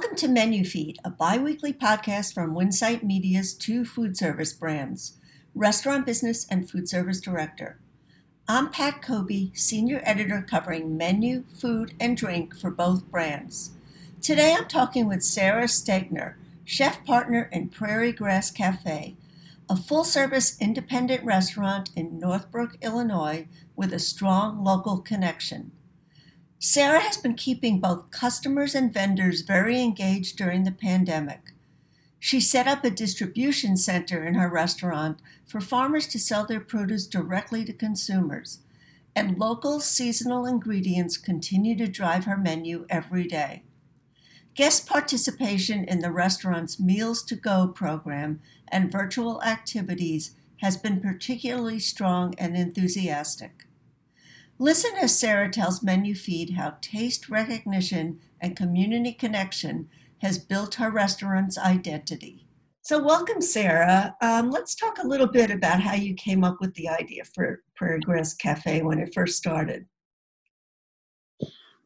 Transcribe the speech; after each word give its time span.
Welcome 0.00 0.16
to 0.16 0.28
Menu 0.28 0.64
Feed, 0.64 0.98
a 1.04 1.10
bi 1.10 1.36
weekly 1.36 1.74
podcast 1.74 2.32
from 2.32 2.54
Winsight 2.54 3.02
Media's 3.02 3.52
two 3.52 3.84
food 3.84 4.16
service 4.16 4.54
brands, 4.54 5.18
Restaurant 5.54 6.06
Business 6.06 6.46
and 6.48 6.70
Food 6.70 6.88
Service 6.88 7.20
Director. 7.20 7.78
I'm 8.48 8.70
Pat 8.70 9.02
Cobe, 9.02 9.54
Senior 9.54 10.00
Editor 10.02 10.40
covering 10.40 10.96
menu, 10.96 11.44
food, 11.54 11.92
and 12.00 12.16
drink 12.16 12.56
for 12.56 12.70
both 12.70 13.10
brands. 13.10 13.72
Today 14.22 14.54
I'm 14.58 14.68
talking 14.68 15.06
with 15.06 15.22
Sarah 15.22 15.64
Stegner, 15.64 16.36
chef 16.64 17.04
partner 17.04 17.50
in 17.52 17.68
Prairie 17.68 18.12
Grass 18.12 18.50
Cafe, 18.50 19.16
a 19.68 19.76
full 19.76 20.04
service 20.04 20.56
independent 20.58 21.22
restaurant 21.24 21.90
in 21.94 22.18
Northbrook, 22.18 22.78
Illinois, 22.80 23.48
with 23.76 23.92
a 23.92 23.98
strong 23.98 24.64
local 24.64 24.96
connection. 25.02 25.72
Sarah 26.62 27.00
has 27.00 27.16
been 27.16 27.36
keeping 27.36 27.80
both 27.80 28.10
customers 28.10 28.74
and 28.74 28.92
vendors 28.92 29.40
very 29.40 29.80
engaged 29.80 30.36
during 30.36 30.64
the 30.64 30.70
pandemic. 30.70 31.54
She 32.18 32.38
set 32.38 32.68
up 32.68 32.84
a 32.84 32.90
distribution 32.90 33.78
center 33.78 34.26
in 34.26 34.34
her 34.34 34.50
restaurant 34.50 35.20
for 35.46 35.62
farmers 35.62 36.06
to 36.08 36.18
sell 36.18 36.44
their 36.44 36.60
produce 36.60 37.06
directly 37.06 37.64
to 37.64 37.72
consumers, 37.72 38.58
and 39.16 39.38
local 39.38 39.80
seasonal 39.80 40.44
ingredients 40.44 41.16
continue 41.16 41.74
to 41.78 41.86
drive 41.86 42.24
her 42.26 42.36
menu 42.36 42.84
every 42.90 43.26
day. 43.26 43.62
Guest 44.54 44.86
participation 44.86 45.82
in 45.84 46.00
the 46.00 46.12
restaurant's 46.12 46.78
Meals 46.78 47.22
to 47.22 47.36
Go 47.36 47.68
program 47.68 48.38
and 48.68 48.92
virtual 48.92 49.42
activities 49.44 50.32
has 50.58 50.76
been 50.76 51.00
particularly 51.00 51.78
strong 51.78 52.34
and 52.36 52.54
enthusiastic. 52.54 53.64
Listen 54.60 54.90
as 55.00 55.18
Sarah 55.18 55.48
tells 55.48 55.82
Menu 55.82 56.14
Feed 56.14 56.50
how 56.50 56.74
taste 56.82 57.30
recognition 57.30 58.20
and 58.42 58.54
community 58.54 59.10
connection 59.10 59.88
has 60.18 60.36
built 60.36 60.74
her 60.74 60.90
restaurant's 60.90 61.56
identity. 61.56 62.46
So, 62.82 63.02
welcome, 63.02 63.40
Sarah. 63.40 64.14
Um, 64.20 64.50
let's 64.50 64.74
talk 64.74 64.98
a 64.98 65.06
little 65.06 65.26
bit 65.26 65.50
about 65.50 65.80
how 65.80 65.94
you 65.94 66.12
came 66.12 66.44
up 66.44 66.58
with 66.60 66.74
the 66.74 66.90
idea 66.90 67.24
for 67.34 67.62
Prairie 67.74 68.00
Grass 68.00 68.34
Cafe 68.34 68.82
when 68.82 68.98
it 68.98 69.14
first 69.14 69.38
started. 69.38 69.86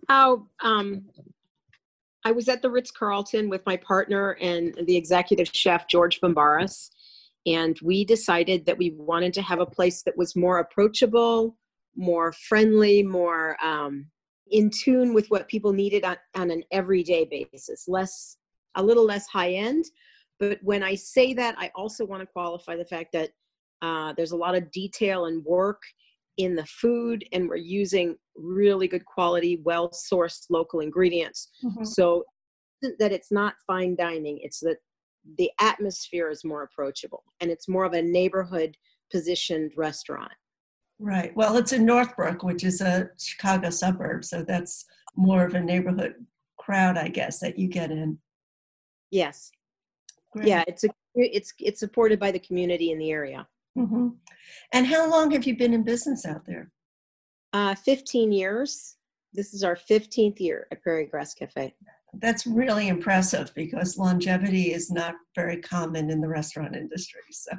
Oh, 0.08 0.48
um, 0.60 1.04
I 2.24 2.32
was 2.32 2.48
at 2.48 2.60
the 2.60 2.70
Ritz 2.72 2.90
Carlton 2.90 3.48
with 3.48 3.64
my 3.66 3.76
partner 3.76 4.32
and 4.40 4.74
the 4.84 4.96
executive 4.96 5.48
chef, 5.52 5.86
George 5.86 6.20
Bumbaris, 6.20 6.90
and 7.46 7.78
we 7.84 8.04
decided 8.04 8.66
that 8.66 8.78
we 8.78 8.96
wanted 8.98 9.32
to 9.34 9.42
have 9.42 9.60
a 9.60 9.66
place 9.66 10.02
that 10.02 10.18
was 10.18 10.34
more 10.34 10.58
approachable, 10.58 11.56
more 11.96 12.32
friendly, 12.32 13.02
more 13.02 13.56
um, 13.64 14.06
in 14.50 14.70
tune 14.70 15.14
with 15.14 15.28
what 15.28 15.48
people 15.48 15.72
needed 15.72 16.04
on, 16.04 16.16
on 16.34 16.50
an 16.50 16.62
everyday 16.70 17.24
basis, 17.24 17.86
less 17.88 18.36
a 18.76 18.82
little 18.82 19.04
less 19.04 19.26
high 19.26 19.52
end. 19.52 19.84
But 20.40 20.58
when 20.62 20.82
I 20.82 20.94
say 20.94 21.32
that, 21.34 21.54
I 21.58 21.70
also 21.74 22.04
want 22.04 22.22
to 22.22 22.26
qualify 22.26 22.76
the 22.76 22.84
fact 22.84 23.12
that 23.12 23.30
uh, 23.82 24.12
there's 24.16 24.32
a 24.32 24.36
lot 24.36 24.54
of 24.54 24.70
detail 24.70 25.26
and 25.26 25.44
work 25.44 25.82
in 26.36 26.56
the 26.56 26.66
food, 26.66 27.24
and 27.32 27.48
we're 27.48 27.56
using 27.56 28.16
really 28.34 28.88
good 28.88 29.04
quality, 29.04 29.60
well 29.64 29.90
sourced 29.90 30.46
local 30.50 30.80
ingredients. 30.80 31.50
Mm-hmm. 31.64 31.84
So 31.84 32.24
that 32.98 33.12
it's 33.12 33.30
not 33.30 33.54
fine 33.66 33.96
dining, 33.96 34.38
it's 34.42 34.60
that 34.60 34.78
the 35.38 35.50
atmosphere 35.60 36.28
is 36.28 36.44
more 36.44 36.64
approachable 36.64 37.24
and 37.40 37.50
it's 37.50 37.68
more 37.68 37.84
of 37.84 37.94
a 37.94 38.02
neighborhood 38.02 38.76
positioned 39.10 39.72
restaurant. 39.76 40.32
Right. 40.98 41.34
Well, 41.36 41.56
it's 41.56 41.72
in 41.72 41.84
Northbrook, 41.84 42.42
which 42.42 42.64
is 42.64 42.80
a 42.80 43.10
Chicago 43.18 43.70
suburb, 43.70 44.24
so 44.24 44.42
that's 44.42 44.84
more 45.16 45.44
of 45.44 45.54
a 45.54 45.60
neighborhood 45.60 46.14
crowd, 46.58 46.96
I 46.96 47.08
guess, 47.08 47.40
that 47.40 47.58
you 47.58 47.68
get 47.68 47.90
in. 47.90 48.18
Yes. 49.10 49.50
Great. 50.32 50.48
Yeah, 50.48 50.64
it's 50.66 50.84
a 50.84 50.88
it's 51.14 51.52
it's 51.60 51.80
supported 51.80 52.18
by 52.18 52.30
the 52.30 52.38
community 52.38 52.90
in 52.90 52.98
the 52.98 53.10
area. 53.10 53.46
Mm-hmm. 53.78 54.08
And 54.72 54.86
how 54.86 55.08
long 55.08 55.30
have 55.32 55.44
you 55.44 55.56
been 55.56 55.74
in 55.74 55.82
business 55.82 56.26
out 56.26 56.44
there? 56.46 56.70
Uh, 57.52 57.74
15 57.74 58.32
years. 58.32 58.96
This 59.32 59.52
is 59.52 59.64
our 59.64 59.76
15th 59.76 60.38
year 60.38 60.66
at 60.70 60.82
Prairie 60.82 61.06
Grass 61.06 61.34
Cafe. 61.34 61.74
That's 62.20 62.46
really 62.46 62.86
impressive 62.86 63.52
because 63.54 63.98
longevity 63.98 64.72
is 64.72 64.90
not 64.90 65.14
very 65.34 65.60
common 65.60 66.10
in 66.10 66.20
the 66.20 66.28
restaurant 66.28 66.76
industry. 66.76 67.22
So 67.32 67.52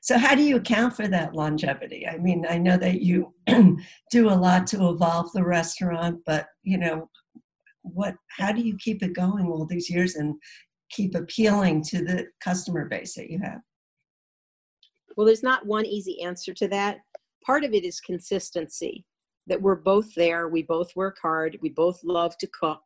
so 0.00 0.16
how 0.16 0.34
do 0.34 0.42
you 0.42 0.56
account 0.56 0.96
for 0.96 1.08
that 1.08 1.34
longevity? 1.34 2.08
I 2.08 2.16
mean, 2.16 2.46
I 2.48 2.56
know 2.56 2.78
that 2.78 3.02
you 3.02 3.34
do 4.10 4.30
a 4.30 4.32
lot 4.32 4.66
to 4.68 4.88
evolve 4.88 5.30
the 5.32 5.44
restaurant, 5.44 6.20
but 6.24 6.46
you 6.62 6.78
know, 6.78 7.10
what 7.82 8.14
how 8.30 8.50
do 8.50 8.62
you 8.62 8.76
keep 8.78 9.02
it 9.02 9.14
going 9.14 9.46
all 9.46 9.66
these 9.66 9.90
years 9.90 10.16
and 10.16 10.34
keep 10.90 11.14
appealing 11.14 11.82
to 11.84 12.04
the 12.04 12.26
customer 12.42 12.88
base 12.88 13.14
that 13.14 13.30
you 13.30 13.38
have? 13.42 13.60
Well, 15.16 15.26
there's 15.26 15.42
not 15.42 15.66
one 15.66 15.84
easy 15.84 16.22
answer 16.22 16.54
to 16.54 16.68
that. 16.68 17.00
Part 17.44 17.64
of 17.64 17.74
it 17.74 17.84
is 17.84 18.00
consistency 18.00 19.04
that 19.46 19.60
we're 19.60 19.76
both 19.76 20.14
there, 20.14 20.48
we 20.48 20.62
both 20.62 20.94
work 20.96 21.18
hard, 21.20 21.58
we 21.60 21.70
both 21.70 22.00
love 22.04 22.38
to 22.38 22.48
cook, 22.58 22.82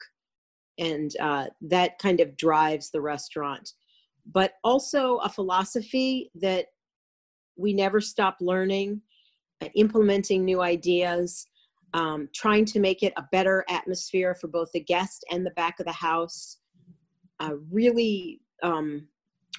and 0.78 1.12
uh, 1.20 1.46
that 1.60 1.98
kind 1.98 2.20
of 2.20 2.36
drives 2.36 2.90
the 2.90 3.00
restaurant. 3.00 3.72
But 4.32 4.54
also 4.64 5.18
a 5.18 5.28
philosophy 5.28 6.30
that 6.36 6.66
we 7.56 7.72
never 7.72 8.00
stop 8.00 8.36
learning, 8.40 9.00
uh, 9.62 9.68
implementing 9.74 10.44
new 10.44 10.60
ideas, 10.60 11.46
um, 11.92 12.28
trying 12.34 12.64
to 12.66 12.80
make 12.80 13.02
it 13.02 13.12
a 13.16 13.24
better 13.30 13.64
atmosphere 13.68 14.34
for 14.34 14.48
both 14.48 14.70
the 14.72 14.80
guest 14.80 15.24
and 15.30 15.46
the 15.46 15.52
back 15.52 15.78
of 15.78 15.86
the 15.86 15.92
house. 15.92 16.58
Uh, 17.40 17.54
really 17.70 18.40
um, 18.62 19.06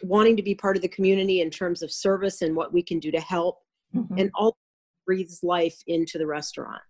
wanting 0.01 0.35
to 0.35 0.43
be 0.43 0.55
part 0.55 0.75
of 0.75 0.81
the 0.81 0.87
community 0.87 1.41
in 1.41 1.49
terms 1.49 1.81
of 1.81 1.91
service 1.91 2.41
and 2.41 2.55
what 2.55 2.73
we 2.73 2.81
can 2.81 2.99
do 2.99 3.11
to 3.11 3.19
help, 3.19 3.59
mm-hmm. 3.93 4.17
and 4.17 4.31
all 4.35 4.57
breathes 5.05 5.41
life 5.43 5.81
into 5.87 6.17
the 6.17 6.25
restaurant. 6.25 6.81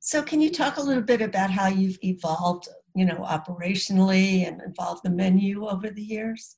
So, 0.00 0.22
can 0.22 0.40
you 0.40 0.50
talk 0.50 0.78
a 0.78 0.82
little 0.82 1.02
bit 1.02 1.22
about 1.22 1.50
how 1.50 1.68
you've 1.68 1.98
evolved, 2.02 2.68
you 2.96 3.04
know, 3.04 3.18
operationally 3.18 4.46
and 4.46 4.60
evolved 4.66 5.02
the 5.04 5.10
menu 5.10 5.66
over 5.66 5.90
the 5.90 6.02
years? 6.02 6.56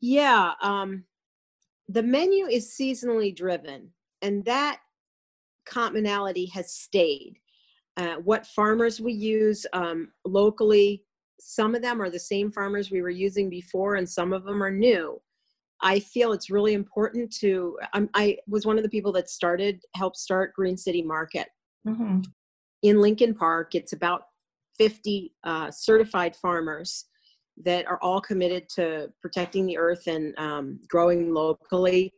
Yeah, 0.00 0.52
um, 0.62 1.04
the 1.88 2.02
menu 2.02 2.46
is 2.46 2.68
seasonally 2.68 3.34
driven, 3.34 3.90
and 4.22 4.44
that 4.44 4.80
commonality 5.66 6.46
has 6.46 6.72
stayed. 6.72 7.34
Uh, 7.96 8.16
what 8.16 8.46
farmers 8.46 9.00
we 9.00 9.12
use 9.12 9.66
um, 9.72 10.08
locally, 10.24 11.02
some 11.40 11.74
of 11.74 11.82
them 11.82 12.00
are 12.00 12.10
the 12.10 12.18
same 12.18 12.52
farmers 12.52 12.90
we 12.90 13.02
were 13.02 13.10
using 13.10 13.50
before, 13.50 13.96
and 13.96 14.08
some 14.08 14.32
of 14.32 14.44
them 14.44 14.62
are 14.62 14.70
new. 14.70 15.20
I 15.80 16.00
feel 16.00 16.32
it's 16.32 16.50
really 16.50 16.74
important 16.74 17.32
to. 17.36 17.78
Um, 17.94 18.10
I 18.14 18.38
was 18.48 18.66
one 18.66 18.76
of 18.76 18.82
the 18.82 18.90
people 18.90 19.12
that 19.12 19.30
started, 19.30 19.80
helped 19.94 20.16
start 20.16 20.54
Green 20.54 20.76
City 20.76 21.02
Market 21.02 21.48
mm-hmm. 21.86 22.20
in 22.82 23.00
Lincoln 23.00 23.34
Park. 23.34 23.74
It's 23.74 23.92
about 23.92 24.22
50 24.76 25.32
uh, 25.44 25.70
certified 25.70 26.36
farmers 26.36 27.06
that 27.64 27.86
are 27.86 27.98
all 28.02 28.20
committed 28.20 28.68
to 28.70 29.10
protecting 29.20 29.66
the 29.66 29.78
earth 29.78 30.06
and 30.06 30.38
um, 30.38 30.78
growing 30.88 31.32
locally. 31.32 32.12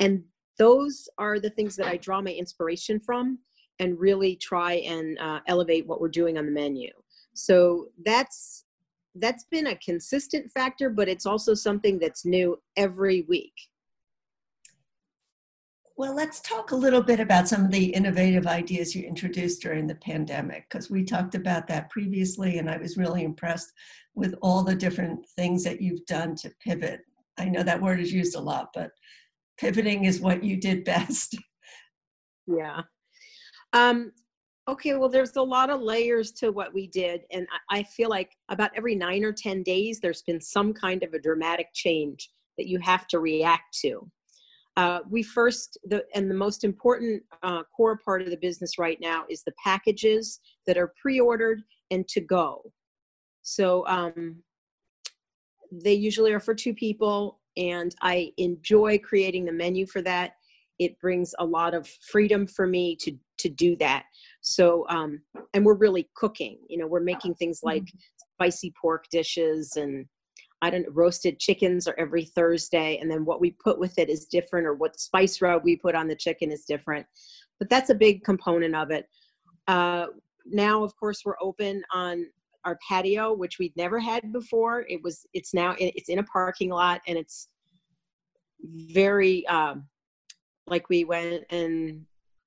And 0.00 0.22
those 0.58 1.08
are 1.18 1.38
the 1.38 1.50
things 1.50 1.76
that 1.76 1.86
I 1.86 1.96
draw 1.96 2.20
my 2.20 2.32
inspiration 2.32 3.00
from 3.00 3.38
and 3.78 3.98
really 3.98 4.36
try 4.36 4.74
and 4.74 5.18
uh, 5.18 5.40
elevate 5.46 5.86
what 5.86 6.00
we're 6.00 6.08
doing 6.08 6.38
on 6.38 6.46
the 6.46 6.52
menu. 6.52 6.90
So 7.34 7.88
that's 8.04 8.64
that's 9.14 9.44
been 9.50 9.68
a 9.68 9.76
consistent 9.76 10.50
factor, 10.52 10.90
but 10.90 11.08
it's 11.08 11.26
also 11.26 11.54
something 11.54 11.98
that's 11.98 12.24
new 12.24 12.60
every 12.76 13.22
week. 13.22 13.54
Well, 15.98 16.14
let's 16.14 16.38
talk 16.38 16.70
a 16.70 16.76
little 16.76 17.02
bit 17.02 17.18
about 17.18 17.48
some 17.48 17.64
of 17.64 17.72
the 17.72 17.86
innovative 17.86 18.46
ideas 18.46 18.94
you 18.94 19.02
introduced 19.02 19.60
during 19.60 19.88
the 19.88 19.96
pandemic, 19.96 20.68
because 20.70 20.88
we 20.88 21.02
talked 21.02 21.34
about 21.34 21.66
that 21.66 21.90
previously, 21.90 22.58
and 22.58 22.70
I 22.70 22.76
was 22.76 22.96
really 22.96 23.24
impressed 23.24 23.72
with 24.14 24.36
all 24.40 24.62
the 24.62 24.76
different 24.76 25.26
things 25.30 25.64
that 25.64 25.80
you've 25.80 26.06
done 26.06 26.36
to 26.36 26.52
pivot. 26.64 27.00
I 27.36 27.46
know 27.46 27.64
that 27.64 27.82
word 27.82 27.98
is 27.98 28.12
used 28.12 28.36
a 28.36 28.40
lot, 28.40 28.68
but 28.72 28.92
pivoting 29.58 30.04
is 30.04 30.20
what 30.20 30.44
you 30.44 30.56
did 30.56 30.84
best. 30.84 31.36
Yeah. 32.46 32.82
Um, 33.72 34.12
okay, 34.68 34.94
well, 34.94 35.08
there's 35.08 35.34
a 35.34 35.42
lot 35.42 35.68
of 35.68 35.80
layers 35.80 36.30
to 36.34 36.52
what 36.52 36.72
we 36.72 36.86
did. 36.86 37.22
And 37.32 37.44
I 37.72 37.82
feel 37.82 38.08
like 38.08 38.30
about 38.50 38.70
every 38.76 38.94
nine 38.94 39.24
or 39.24 39.32
10 39.32 39.64
days, 39.64 39.98
there's 39.98 40.22
been 40.22 40.40
some 40.40 40.72
kind 40.72 41.02
of 41.02 41.12
a 41.12 41.18
dramatic 41.18 41.70
change 41.74 42.30
that 42.56 42.68
you 42.68 42.78
have 42.78 43.08
to 43.08 43.18
react 43.18 43.76
to. 43.80 44.08
Uh, 44.78 45.00
we 45.10 45.24
first, 45.24 45.76
the, 45.90 46.04
and 46.14 46.30
the 46.30 46.34
most 46.46 46.62
important 46.62 47.20
uh, 47.42 47.62
core 47.76 47.98
part 48.04 48.22
of 48.22 48.30
the 48.30 48.36
business 48.36 48.78
right 48.78 48.98
now 49.00 49.24
is 49.28 49.42
the 49.42 49.54
packages 49.62 50.38
that 50.68 50.78
are 50.78 50.92
pre 51.02 51.18
ordered 51.18 51.60
and 51.90 52.06
to 52.06 52.20
go. 52.20 52.62
So 53.42 53.84
um, 53.88 54.36
they 55.72 55.94
usually 55.94 56.32
are 56.32 56.38
for 56.40 56.54
two 56.54 56.74
people, 56.74 57.40
and 57.56 57.92
I 58.02 58.32
enjoy 58.36 59.00
creating 59.00 59.46
the 59.46 59.52
menu 59.52 59.84
for 59.86 60.00
that. 60.02 60.34
it 60.78 60.98
brings 61.00 61.34
a 61.38 61.44
lot 61.44 61.74
of 61.74 61.88
freedom 62.12 62.46
for 62.46 62.66
me 62.66 62.96
to 62.96 63.12
to 63.38 63.48
do 63.48 63.76
that 63.76 64.04
so 64.40 64.84
um 64.88 65.20
and 65.54 65.64
we're 65.64 65.74
really 65.74 66.08
cooking 66.14 66.58
you 66.68 66.78
know 66.78 66.86
we're 66.86 67.00
making 67.00 67.34
things 67.34 67.60
like 67.62 67.84
spicy 68.34 68.72
pork 68.80 69.04
dishes 69.10 69.72
and 69.76 70.06
I 70.60 70.70
don't 70.70 70.86
roasted 70.90 71.38
chickens 71.38 71.86
are 71.86 71.94
every 71.98 72.24
Thursday, 72.24 72.98
and 72.98 73.10
then 73.10 73.24
what 73.24 73.40
we 73.40 73.52
put 73.52 73.78
with 73.78 73.98
it 73.98 74.08
is 74.08 74.26
different, 74.26 74.66
or 74.66 74.74
what 74.74 74.98
spice 74.98 75.40
rub 75.40 75.62
we 75.64 75.76
put 75.76 75.94
on 75.94 76.08
the 76.08 76.16
chicken 76.16 76.50
is 76.50 76.64
different. 76.64 77.06
But 77.58 77.70
that's 77.70 77.90
a 77.90 77.94
big 77.94 78.24
component 78.24 78.74
of 78.74 78.90
it. 78.90 79.08
Uh, 79.66 80.06
now, 80.46 80.82
of 80.82 80.96
course, 80.96 81.22
we're 81.24 81.36
open 81.40 81.82
on 81.92 82.26
our 82.64 82.78
patio, 82.88 83.34
which 83.34 83.58
we'd 83.58 83.76
never 83.76 84.00
had 84.00 84.32
before. 84.32 84.84
It 84.88 85.02
was, 85.02 85.26
it's 85.32 85.54
now, 85.54 85.76
it's 85.78 86.08
in 86.08 86.18
a 86.18 86.24
parking 86.24 86.70
lot, 86.70 87.00
and 87.06 87.16
it's 87.16 87.48
very 88.60 89.46
um, 89.46 89.86
like 90.66 90.88
we 90.88 91.04
went 91.04 91.44
and 91.50 92.04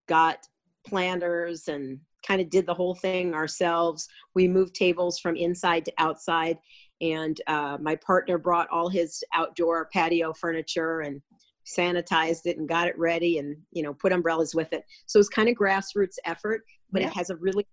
got 0.08 0.46
planters 0.86 1.68
and 1.68 2.00
kind 2.26 2.42
of 2.42 2.50
did 2.50 2.66
the 2.66 2.74
whole 2.74 2.96
thing 2.96 3.34
ourselves. 3.34 4.08
We 4.36 4.48
moved 4.48 4.76
tables 4.76 5.20
from 5.20 5.36
inside 5.36 5.86
to 5.86 5.94
outside, 5.98 6.58
and 7.02 7.42
uh, 7.48 7.78
my 7.82 7.96
partner 7.96 8.38
brought 8.38 8.70
all 8.70 8.90
his 8.90 9.24
outdoor 9.34 9.90
patio 9.94 10.34
furniture 10.34 11.02
and 11.02 11.22
sanitized 11.66 12.46
it 12.46 12.58
and 12.58 12.68
got 12.68 12.88
it 12.88 12.98
ready 12.98 13.38
and 13.38 13.56
you 13.72 13.84
know 13.84 13.94
put 13.94 14.12
umbrellas 14.12 14.56
with 14.56 14.72
it 14.74 14.84
so 15.06 15.20
it's 15.20 15.30
kind 15.30 15.48
of 15.48 15.56
grassroots 15.56 16.18
effort 16.26 16.62
but 16.92 17.02
yeah. 17.02 17.08
it 17.08 17.14
has 17.14 17.30
a 17.30 17.36
really 17.36 17.66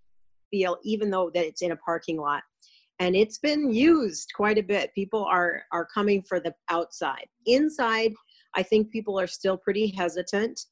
feel 0.50 0.76
even 0.82 1.10
though 1.10 1.30
that 1.32 1.46
it's 1.46 1.62
in 1.62 1.72
a 1.72 1.76
parking 1.76 2.18
lot 2.18 2.42
and 3.00 3.16
it's 3.16 3.38
been 3.38 3.72
used 3.72 4.30
quite 4.34 4.58
a 4.58 4.62
bit 4.62 4.94
people 4.94 5.24
are 5.24 5.62
are 5.72 5.86
coming 5.92 6.22
for 6.22 6.38
the 6.38 6.54
outside 6.70 7.26
inside 7.46 8.12
i 8.54 8.62
think 8.62 8.90
people 8.90 9.18
are 9.18 9.26
still 9.26 9.56
pretty 9.56 9.88
hesitant 9.96 10.66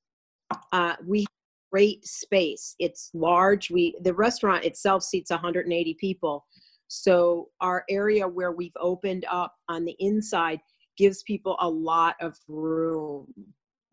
uh, 0.72 0.94
we 1.06 1.20
have 1.20 1.26
great 1.72 2.06
space. 2.06 2.74
It's 2.78 3.10
large. 3.14 3.70
We 3.70 3.96
the 4.02 4.14
restaurant 4.14 4.64
itself 4.64 5.02
seats 5.02 5.30
180 5.30 5.94
people. 6.00 6.46
So 6.88 7.48
our 7.60 7.84
area 7.90 8.26
where 8.26 8.52
we've 8.52 8.76
opened 8.80 9.24
up 9.30 9.54
on 9.68 9.84
the 9.84 9.96
inside 9.98 10.60
gives 10.96 11.22
people 11.24 11.56
a 11.60 11.68
lot 11.68 12.16
of 12.20 12.36
room. 12.48 13.26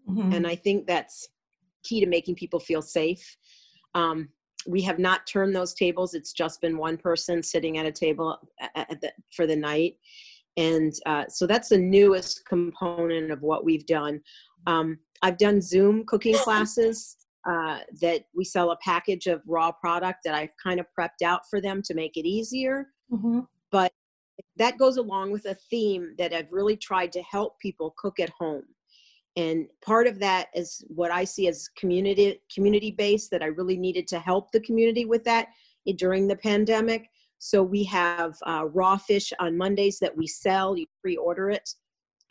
Mm-hmm. 0.09 0.33
And 0.33 0.47
I 0.47 0.55
think 0.55 0.87
that's 0.87 1.27
key 1.83 1.99
to 1.99 2.07
making 2.07 2.35
people 2.35 2.59
feel 2.59 2.81
safe. 2.81 3.37
Um, 3.95 4.29
we 4.65 4.81
have 4.83 4.99
not 4.99 5.27
turned 5.27 5.55
those 5.55 5.73
tables. 5.73 6.13
It's 6.13 6.31
just 6.31 6.61
been 6.61 6.77
one 6.77 6.97
person 6.97 7.43
sitting 7.43 7.77
at 7.77 7.85
a 7.85 7.91
table 7.91 8.39
at 8.75 9.01
the, 9.01 9.11
for 9.35 9.45
the 9.45 9.55
night. 9.55 9.95
And 10.55 10.93
uh, 11.05 11.25
so 11.27 11.47
that's 11.47 11.69
the 11.69 11.77
newest 11.77 12.45
component 12.45 13.31
of 13.31 13.41
what 13.41 13.65
we've 13.65 13.85
done. 13.85 14.21
Um, 14.67 14.99
I've 15.21 15.37
done 15.37 15.61
Zoom 15.61 16.05
cooking 16.05 16.35
classes 16.43 17.17
uh, 17.45 17.79
that 18.01 18.23
we 18.35 18.43
sell 18.43 18.71
a 18.71 18.77
package 18.77 19.27
of 19.27 19.41
raw 19.45 19.71
product 19.71 20.19
that 20.23 20.33
I've 20.33 20.55
kind 20.61 20.79
of 20.79 20.85
prepped 20.97 21.21
out 21.23 21.41
for 21.49 21.59
them 21.59 21.81
to 21.83 21.93
make 21.93 22.17
it 22.17 22.25
easier. 22.25 22.87
Mm-hmm. 23.11 23.41
But 23.71 23.91
that 24.57 24.77
goes 24.77 24.97
along 24.97 25.31
with 25.31 25.45
a 25.45 25.55
theme 25.69 26.15
that 26.17 26.33
I've 26.33 26.51
really 26.51 26.77
tried 26.77 27.11
to 27.13 27.21
help 27.23 27.59
people 27.59 27.93
cook 27.97 28.19
at 28.19 28.29
home. 28.29 28.63
And 29.35 29.65
part 29.83 30.07
of 30.07 30.19
that 30.19 30.47
is 30.53 30.83
what 30.87 31.11
I 31.11 31.23
see 31.23 31.47
as 31.47 31.67
community 31.77 32.39
community 32.53 32.91
based 32.91 33.31
that 33.31 33.41
I 33.41 33.47
really 33.47 33.77
needed 33.77 34.07
to 34.09 34.19
help 34.19 34.51
the 34.51 34.59
community 34.59 35.05
with 35.05 35.23
that 35.23 35.47
during 35.97 36.27
the 36.27 36.35
pandemic. 36.35 37.07
So 37.39 37.61
we 37.61 37.83
have 37.85 38.35
uh, 38.45 38.65
raw 38.71 38.95
fish 38.95 39.33
on 39.39 39.57
Mondays 39.57 39.99
that 39.99 40.15
we 40.15 40.27
sell. 40.27 40.77
You 40.77 40.85
pre-order 41.01 41.49
it 41.49 41.67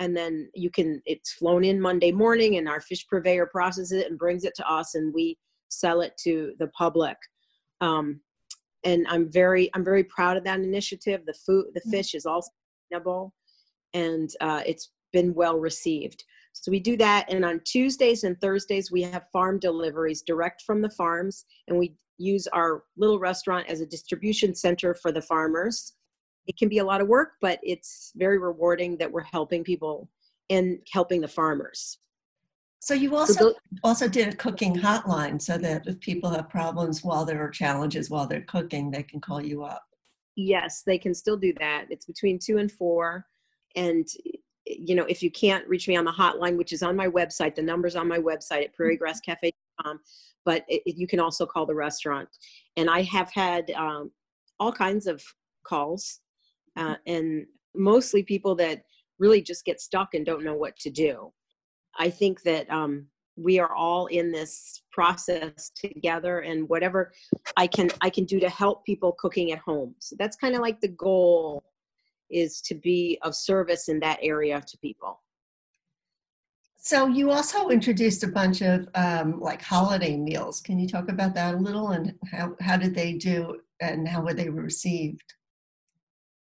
and 0.02 0.16
then 0.16 0.50
you 0.52 0.68
can 0.68 1.00
it's 1.06 1.32
flown 1.32 1.62
in 1.64 1.80
monday 1.80 2.10
morning 2.10 2.56
and 2.56 2.68
our 2.68 2.80
fish 2.80 3.06
purveyor 3.08 3.46
processes 3.46 3.92
it 3.92 4.10
and 4.10 4.18
brings 4.18 4.44
it 4.44 4.52
to 4.56 4.68
us 4.68 4.96
and 4.96 5.14
we 5.14 5.38
sell 5.72 6.02
it 6.02 6.12
to 6.18 6.52
the 6.58 6.68
public. 6.68 7.16
Um, 7.80 8.20
and 8.84 9.06
i'm 9.08 9.30
very 9.30 9.70
i'm 9.74 9.84
very 9.84 10.04
proud 10.04 10.36
of 10.36 10.44
that 10.44 10.60
initiative. 10.60 11.20
The 11.24 11.34
food 11.46 11.66
the 11.74 11.80
mm. 11.80 11.90
fish 11.90 12.14
is 12.14 12.26
all 12.26 12.42
sustainable 12.42 13.32
and 13.94 14.30
uh, 14.40 14.62
it's 14.66 14.90
been 15.12 15.34
well 15.34 15.58
received. 15.58 16.24
So 16.54 16.70
we 16.70 16.80
do 16.80 16.96
that 16.96 17.32
and 17.32 17.44
on 17.44 17.60
tuesdays 17.64 18.24
and 18.24 18.38
thursdays 18.40 18.90
we 18.90 19.02
have 19.02 19.32
farm 19.32 19.58
deliveries 19.58 20.22
direct 20.22 20.62
from 20.62 20.82
the 20.82 20.90
farms 20.90 21.44
and 21.68 21.78
we 21.78 21.94
use 22.18 22.46
our 22.48 22.84
little 22.96 23.18
restaurant 23.18 23.66
as 23.68 23.80
a 23.80 23.86
distribution 23.86 24.54
center 24.54 24.94
for 24.94 25.12
the 25.12 25.22
farmers 25.22 25.94
it 26.46 26.56
can 26.56 26.68
be 26.68 26.78
a 26.78 26.84
lot 26.84 27.00
of 27.00 27.08
work, 27.08 27.34
but 27.40 27.58
it's 27.62 28.12
very 28.16 28.38
rewarding 28.38 28.96
that 28.98 29.10
we're 29.10 29.22
helping 29.22 29.64
people 29.64 30.08
and 30.50 30.78
helping 30.92 31.20
the 31.20 31.28
farmers. 31.28 31.98
So 32.80 32.94
you 32.94 33.14
also 33.14 33.32
so 33.32 33.54
also 33.84 34.08
did 34.08 34.34
a 34.34 34.36
cooking 34.36 34.74
hotline 34.74 35.40
so 35.40 35.56
that 35.56 35.86
if 35.86 36.00
people 36.00 36.30
have 36.30 36.48
problems 36.48 37.04
while 37.04 37.24
there 37.24 37.40
are 37.40 37.48
challenges 37.48 38.10
while 38.10 38.26
they're 38.26 38.42
cooking, 38.42 38.90
they 38.90 39.04
can 39.04 39.20
call 39.20 39.40
you 39.40 39.62
up. 39.62 39.84
Yes, 40.34 40.82
they 40.84 40.98
can 40.98 41.14
still 41.14 41.36
do 41.36 41.52
that. 41.60 41.86
It's 41.90 42.06
between 42.06 42.40
two 42.40 42.58
and 42.58 42.72
four. 42.72 43.24
And 43.76 44.08
you 44.66 44.96
know, 44.96 45.04
if 45.04 45.22
you 45.22 45.30
can't 45.30 45.66
reach 45.68 45.86
me 45.86 45.96
on 45.96 46.04
the 46.04 46.10
hotline, 46.10 46.56
which 46.56 46.72
is 46.72 46.82
on 46.82 46.96
my 46.96 47.06
website, 47.06 47.54
the 47.54 47.62
number's 47.62 47.94
on 47.94 48.08
my 48.08 48.18
website 48.18 48.64
at 48.64 48.76
prairiegrasscafe.com, 48.76 50.00
but 50.44 50.64
it, 50.68 50.82
it, 50.84 50.96
you 50.96 51.06
can 51.06 51.20
also 51.20 51.46
call 51.46 51.66
the 51.66 51.74
restaurant. 51.74 52.28
And 52.76 52.90
I 52.90 53.02
have 53.02 53.30
had 53.30 53.70
um, 53.72 54.10
all 54.58 54.72
kinds 54.72 55.06
of 55.06 55.22
calls 55.64 56.20
uh, 56.76 56.96
and 57.06 57.46
mostly 57.74 58.22
people 58.22 58.54
that 58.56 58.82
really 59.18 59.42
just 59.42 59.64
get 59.64 59.80
stuck 59.80 60.14
and 60.14 60.26
don't 60.26 60.44
know 60.44 60.54
what 60.54 60.76
to 60.78 60.90
do. 60.90 61.32
I 61.98 62.10
think 62.10 62.42
that 62.42 62.70
um, 62.70 63.06
we 63.36 63.58
are 63.58 63.74
all 63.74 64.06
in 64.06 64.32
this 64.32 64.82
process 64.90 65.70
together, 65.76 66.40
and 66.40 66.68
whatever 66.68 67.12
I 67.56 67.66
can 67.66 67.90
I 68.00 68.10
can 68.10 68.24
do 68.24 68.40
to 68.40 68.48
help 68.48 68.84
people 68.84 69.16
cooking 69.18 69.52
at 69.52 69.58
home. 69.58 69.94
So 69.98 70.16
that's 70.18 70.36
kind 70.36 70.54
of 70.54 70.60
like 70.60 70.80
the 70.80 70.88
goal 70.88 71.64
is 72.30 72.60
to 72.62 72.74
be 72.74 73.18
of 73.22 73.34
service 73.34 73.88
in 73.88 74.00
that 74.00 74.18
area 74.22 74.62
to 74.66 74.78
people. 74.78 75.20
So 76.84 77.06
you 77.06 77.30
also 77.30 77.68
introduced 77.68 78.24
a 78.24 78.28
bunch 78.28 78.60
of 78.60 78.88
um, 78.96 79.38
like 79.38 79.62
holiday 79.62 80.16
meals. 80.16 80.60
Can 80.60 80.80
you 80.80 80.88
talk 80.88 81.08
about 81.08 81.32
that 81.34 81.54
a 81.54 81.58
little 81.58 81.90
and 81.90 82.14
how, 82.28 82.56
how 82.60 82.76
did 82.76 82.92
they 82.92 83.12
do 83.12 83.60
and 83.80 84.08
how 84.08 84.22
were 84.22 84.34
they 84.34 84.48
received? 84.48 85.22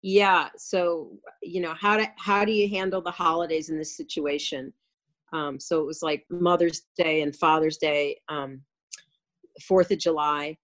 Yeah 0.02 0.48
so 0.56 1.10
you 1.42 1.60
know 1.60 1.74
how 1.74 1.96
do 1.96 2.04
how 2.18 2.44
do 2.44 2.52
you 2.52 2.68
handle 2.68 3.00
the 3.00 3.10
holidays 3.10 3.70
in 3.70 3.78
this 3.78 3.96
situation? 3.96 4.72
Um, 5.32 5.58
so 5.58 5.80
it 5.80 5.86
was 5.86 6.02
like 6.02 6.24
mother's 6.30 6.82
day 6.96 7.22
and 7.22 7.34
father's 7.34 7.78
day 7.78 8.20
um, 8.28 8.60
fourth 9.62 9.90
of 9.90 9.98
july. 9.98 10.56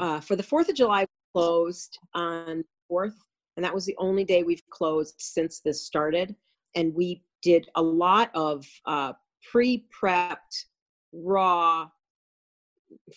Uh, 0.00 0.20
for 0.20 0.36
the 0.36 0.42
fourth 0.42 0.68
of 0.68 0.76
july 0.76 1.06
closed 1.32 1.98
on 2.14 2.64
fourth 2.88 3.14
and 3.60 3.64
that 3.66 3.74
was 3.74 3.84
the 3.84 3.96
only 3.98 4.24
day 4.24 4.42
we've 4.42 4.62
closed 4.70 5.16
since 5.18 5.60
this 5.60 5.84
started. 5.84 6.34
And 6.76 6.94
we 6.94 7.22
did 7.42 7.68
a 7.74 7.82
lot 7.82 8.30
of 8.34 8.66
uh, 8.86 9.12
pre-prepped 9.50 10.64
raw 11.12 11.88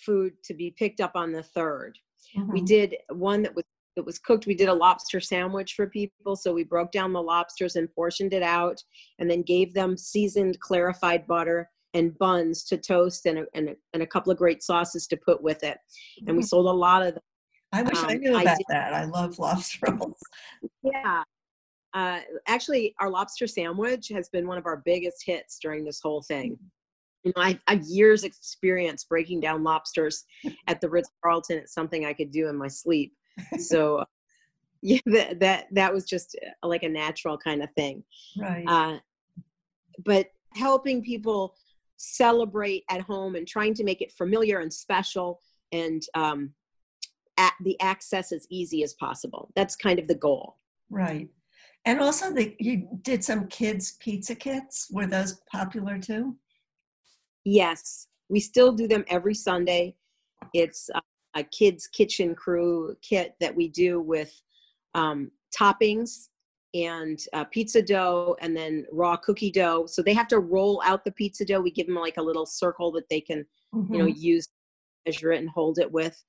food 0.05 0.33
to 0.43 0.53
be 0.53 0.71
picked 0.71 0.99
up 0.99 1.13
on 1.15 1.31
the 1.31 1.45
3rd 1.55 1.93
mm-hmm. 2.37 2.51
we 2.51 2.61
did 2.61 2.95
one 3.09 3.41
that 3.41 3.55
was 3.55 3.63
it 3.95 4.05
was 4.05 4.19
cooked. 4.19 4.47
We 4.47 4.55
did 4.55 4.69
a 4.69 4.73
lobster 4.73 5.19
sandwich 5.19 5.73
for 5.73 5.87
people. 5.87 6.35
So 6.35 6.53
we 6.53 6.63
broke 6.63 6.91
down 6.91 7.13
the 7.13 7.21
lobsters 7.21 7.75
and 7.75 7.93
portioned 7.93 8.33
it 8.33 8.43
out 8.43 8.81
and 9.19 9.29
then 9.29 9.43
gave 9.43 9.73
them 9.73 9.97
seasoned 9.97 10.59
clarified 10.59 11.27
butter 11.27 11.69
and 11.93 12.17
buns 12.17 12.63
to 12.65 12.77
toast 12.77 13.25
and 13.25 13.39
a, 13.39 13.45
and 13.53 13.69
a, 13.69 13.75
and 13.93 14.01
a 14.01 14.07
couple 14.07 14.31
of 14.31 14.37
great 14.37 14.63
sauces 14.63 15.05
to 15.07 15.17
put 15.17 15.43
with 15.43 15.63
it. 15.63 15.77
And 16.25 16.35
we 16.35 16.41
mm-hmm. 16.41 16.47
sold 16.47 16.65
a 16.65 16.71
lot 16.71 17.03
of 17.05 17.13
them. 17.13 17.23
I 17.71 17.81
wish 17.83 17.97
um, 17.97 18.05
I 18.09 18.13
knew 18.15 18.31
about 18.31 18.47
I 18.47 18.57
that. 18.69 18.93
I 18.93 19.05
love 19.05 19.39
lobster 19.39 19.87
rolls. 19.91 20.19
Yeah. 20.83 21.23
Uh, 21.93 22.19
actually, 22.47 22.95
our 22.99 23.09
lobster 23.09 23.45
sandwich 23.45 24.09
has 24.09 24.29
been 24.29 24.47
one 24.47 24.57
of 24.57 24.65
our 24.65 24.81
biggest 24.83 25.23
hits 25.25 25.59
during 25.61 25.85
this 25.85 25.99
whole 26.01 26.23
thing. 26.23 26.57
You 27.23 27.31
know, 27.35 27.41
I, 27.41 27.59
I 27.67 27.75
have 27.75 27.83
years 27.83 28.23
experience 28.23 29.05
breaking 29.05 29.39
down 29.39 29.63
lobsters 29.63 30.25
at 30.67 30.81
the 30.81 30.89
Ritz 30.89 31.09
Carlton. 31.23 31.59
It's 31.59 31.73
something 31.73 32.05
I 32.05 32.13
could 32.13 32.31
do 32.31 32.47
in 32.49 32.57
my 32.57 32.67
sleep 32.67 33.13
so 33.59 34.03
yeah 34.81 34.99
that, 35.05 35.39
that 35.39 35.67
that 35.71 35.93
was 35.93 36.05
just 36.05 36.37
uh, 36.63 36.67
like 36.67 36.83
a 36.83 36.89
natural 36.89 37.37
kind 37.37 37.63
of 37.63 37.69
thing. 37.75 38.03
Right. 38.37 38.65
Uh, 38.67 38.97
but 40.05 40.27
helping 40.55 41.03
people 41.03 41.55
celebrate 41.97 42.83
at 42.89 43.01
home 43.01 43.35
and 43.35 43.47
trying 43.47 43.73
to 43.75 43.83
make 43.83 44.01
it 44.01 44.11
familiar 44.11 44.59
and 44.59 44.71
special 44.71 45.41
and 45.71 46.03
um, 46.15 46.51
at 47.37 47.53
the 47.63 47.79
access 47.81 48.31
as 48.31 48.45
easy 48.49 48.83
as 48.83 48.93
possible. 48.95 49.51
That's 49.55 49.75
kind 49.75 49.99
of 49.99 50.07
the 50.07 50.15
goal. 50.15 50.57
Right. 50.89 51.29
And 51.85 51.99
also 51.99 52.31
the 52.31 52.55
you 52.59 52.87
did 53.01 53.23
some 53.23 53.47
kids 53.47 53.93
pizza 53.99 54.35
kits. 54.35 54.87
Were 54.91 55.07
those 55.07 55.41
popular 55.51 55.97
too? 55.97 56.35
Yes. 57.43 58.07
We 58.29 58.39
still 58.39 58.71
do 58.71 58.87
them 58.87 59.03
every 59.07 59.33
sunday. 59.33 59.95
It's 60.53 60.89
uh, 60.93 61.01
a 61.35 61.43
kids 61.43 61.87
kitchen 61.87 62.35
crew 62.35 62.95
kit 63.01 63.35
that 63.39 63.55
we 63.55 63.67
do 63.67 63.99
with 63.99 64.41
um, 64.95 65.31
toppings 65.57 66.29
and 66.73 67.19
uh, 67.33 67.43
pizza 67.45 67.81
dough 67.81 68.35
and 68.41 68.55
then 68.55 68.85
raw 68.91 69.15
cookie 69.15 69.51
dough. 69.51 69.85
So 69.85 70.01
they 70.01 70.13
have 70.13 70.27
to 70.29 70.39
roll 70.39 70.81
out 70.85 71.03
the 71.03 71.11
pizza 71.11 71.45
dough. 71.45 71.61
We 71.61 71.71
give 71.71 71.87
them 71.87 71.95
like 71.95 72.17
a 72.17 72.21
little 72.23 72.45
circle 72.45 72.91
that 72.93 73.07
they 73.09 73.21
can, 73.21 73.45
mm-hmm. 73.73 73.93
you 73.93 73.99
know, 73.99 74.05
mm-hmm. 74.05 74.19
use, 74.19 74.47
measure 75.05 75.31
it, 75.31 75.39
and 75.39 75.49
hold 75.49 75.77
it 75.77 75.91
with. 75.91 76.21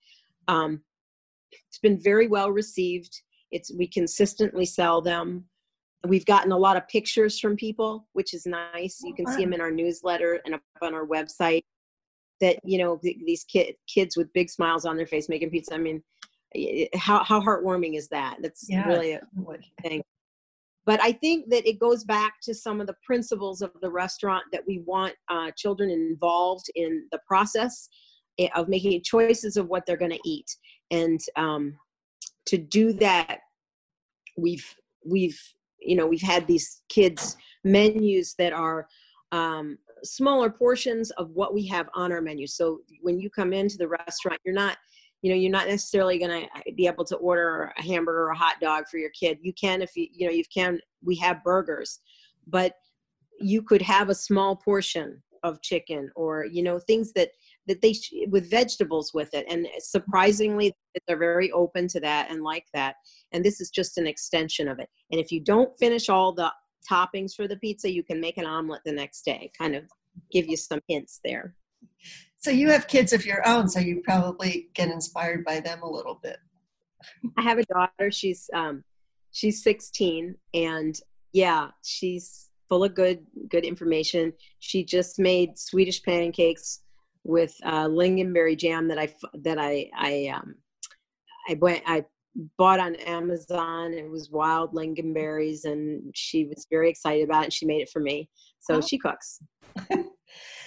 Um, 0.49 0.83
it's 1.69 1.79
been 1.79 2.01
very 2.01 2.27
well 2.27 2.51
received. 2.51 3.23
It's 3.51 3.73
we 3.75 3.87
consistently 3.87 4.67
sell 4.67 5.01
them. 5.01 5.45
We've 6.07 6.27
gotten 6.27 6.53
a 6.53 6.59
lot 6.59 6.77
of 6.77 6.87
pictures 6.89 7.39
from 7.39 7.57
people, 7.57 8.07
which 8.13 8.35
is 8.35 8.45
nice. 8.45 9.01
You 9.03 9.15
can 9.15 9.27
see 9.27 9.43
them 9.43 9.55
in 9.55 9.61
our 9.63 9.71
newsletter 9.71 10.41
and 10.45 10.57
up 10.57 10.61
on 10.83 10.93
our 10.93 11.07
website. 11.07 11.63
That 12.45 12.59
you 12.63 12.79
know 12.79 13.01
these 13.03 13.45
kid, 13.45 13.75
kids 13.87 14.17
with 14.17 14.33
big 14.35 14.51
smiles 14.51 14.85
on 14.85 14.97
their 14.97 15.07
face 15.07 15.29
making 15.29 15.51
pizza. 15.51 15.75
I 15.75 15.79
mean, 15.79 16.03
how 16.95 17.25
how 17.25 17.41
heartwarming 17.41 17.97
is 17.97 18.09
that? 18.09 18.37
That's 18.43 18.67
yeah. 18.69 18.87
really 18.87 19.13
a 19.13 19.21
thing. 19.83 20.03
But 20.87 21.01
I 21.03 21.13
think 21.13 21.49
that 21.49 21.67
it 21.67 21.81
goes 21.81 22.05
back 22.05 22.35
to 22.43 22.55
some 22.55 22.81
of 22.81 22.87
the 22.87 22.97
principles 23.03 23.63
of 23.63 23.71
the 23.81 23.91
restaurant 23.91 24.45
that 24.53 24.63
we 24.67 24.81
want 24.81 25.15
uh, 25.31 25.51
children 25.57 25.89
involved 25.89 26.67
in 26.75 27.07
the 27.11 27.21
process 27.27 27.89
eh, 28.39 28.49
of 28.55 28.69
making 28.69 29.03
choices 29.03 29.57
of 29.57 29.69
what 29.69 29.87
they're 29.87 29.97
going 29.97 30.11
to 30.11 30.29
eat, 30.29 30.51
and 30.91 31.21
um, 31.37 31.79
to 32.47 32.59
do 32.59 32.93
that, 32.93 33.39
we've 34.37 34.75
we've 35.07 35.41
you 35.79 35.97
know 35.97 36.07
we've 36.07 36.21
had 36.21 36.47
these 36.47 36.83
kids 36.89 37.37
menus 37.65 38.35
that 38.39 38.53
are 38.53 38.87
um, 39.33 39.79
smaller 40.05 40.51
portions 40.51 41.11
of 41.13 41.31
what 41.31 41.55
we 41.55 41.67
have 41.67 41.89
on 41.95 42.13
our 42.13 42.21
menu. 42.21 42.47
So 42.47 42.81
when 43.01 43.19
you 43.19 43.31
come 43.31 43.53
into 43.53 43.77
the 43.77 43.89
restaurant, 43.89 44.41
you're 44.45 44.55
not 44.55 44.77
you 45.23 45.31
know 45.31 45.37
you're 45.37 45.51
not 45.51 45.69
necessarily 45.69 46.19
going 46.19 46.43
to 46.43 46.47
uh, 46.47 46.63
be 46.77 46.87
able 46.87 47.05
to 47.07 47.17
order 47.17 47.73
a 47.79 47.83
hamburger 47.83 48.25
or 48.25 48.31
a 48.31 48.37
hot 48.37 48.57
dog 48.61 48.85
for 48.91 48.99
your 48.99 49.11
kid. 49.11 49.39
You 49.41 49.53
can 49.55 49.81
if 49.81 49.97
you 49.97 50.07
you 50.13 50.27
know 50.27 50.33
you 50.33 50.45
can 50.53 50.79
we 51.03 51.17
have 51.17 51.43
burgers 51.43 52.01
but 52.47 52.75
you 53.41 53.63
could 53.63 53.83
have 53.83 54.11
a 54.11 54.15
small 54.15 54.57
portion 54.57 55.23
of 55.43 55.61
chicken 55.63 56.11
or 56.17 56.47
you 56.47 56.63
know 56.63 56.79
things 56.79 57.13
that 57.13 57.31
that 57.67 57.81
they 57.81 57.95
with 58.29 58.51
vegetables 58.51 59.13
with 59.15 59.33
it. 59.33 59.47
And 59.49 59.67
surprisingly 59.79 60.73
they're 61.07 61.19
very 61.19 61.51
open 61.53 61.89
to 61.89 62.01
that 62.01 62.31
and 62.31 62.43
like 62.43 62.67
that. 62.75 62.97
And 63.33 63.45
this 63.45 63.61
is 63.61 63.71
just 63.71 63.99
an 63.99 64.07
extension 64.07 64.69
of 64.69 64.79
it. 64.79 64.89
And 65.11 65.21
if 65.21 65.33
you 65.33 65.41
don't 65.41 65.77
finish 65.79 66.09
all 66.09 66.33
the 66.33 66.53
toppings 66.91 67.35
for 67.35 67.49
the 67.49 67.57
pizza 67.57 67.91
you 67.91 68.03
can 68.03 68.21
make 68.21 68.39
an 68.39 68.47
omelet 68.47 68.83
the 68.85 68.93
next 68.93 69.23
day 69.23 69.51
kind 69.57 69.75
of 69.75 69.85
give 70.31 70.47
you 70.47 70.57
some 70.57 70.81
hints 70.89 71.21
there 71.25 71.55
so 72.45 72.51
you 72.51 72.69
have 72.69 72.89
kids 72.89 73.15
of 73.15 73.25
your 73.25 73.47
own, 73.49 73.71
so 73.71 73.81
you 73.81 74.03
probably 74.05 74.69
get 74.75 74.91
inspired 74.91 75.47
by 75.47 75.61
them 75.61 75.83
a 75.83 75.91
little 75.91 76.21
bit. 76.23 76.37
I 77.39 77.43
have 77.43 77.57
a 77.57 77.65
daughter. 77.65 78.11
She's 78.11 78.51
um, 78.53 78.85
she's 79.31 79.63
16, 79.63 80.35
and 80.53 81.01
yeah, 81.33 81.69
she's 81.83 82.51
full 82.69 82.85
of 82.85 82.95
good 82.95 83.25
good 83.49 83.65
information. 83.65 84.35
She 84.59 84.85
just 84.85 85.19
made 85.19 85.59
Swedish 85.59 86.03
pancakes 86.03 86.81
with 87.23 87.57
uh, 87.65 87.87
lingonberry 87.87 88.59
jam 88.59 88.89
that 88.89 88.99
I 88.99 89.15
that 89.43 89.59
I 89.59 89.91
I 89.97 90.31
um, 90.35 90.57
I 91.49 91.55
went 91.55 91.83
I 91.87 92.05
bought 92.59 92.81
on 92.81 92.97
Amazon. 92.97 93.93
It 93.93 94.11
was 94.11 94.31
wild 94.31 94.73
lingonberries, 94.73 95.65
and 95.65 96.11
she 96.15 96.45
was 96.45 96.67
very 96.71 96.91
excited 96.91 97.25
about 97.25 97.43
it. 97.43 97.45
And 97.45 97.53
she 97.53 97.67
made 97.67 97.83
it 97.83 97.91
for 97.91 98.01
me, 98.01 98.29
so 98.61 98.77
oh. 98.77 98.81
she 98.81 98.99
cooks. 98.99 99.41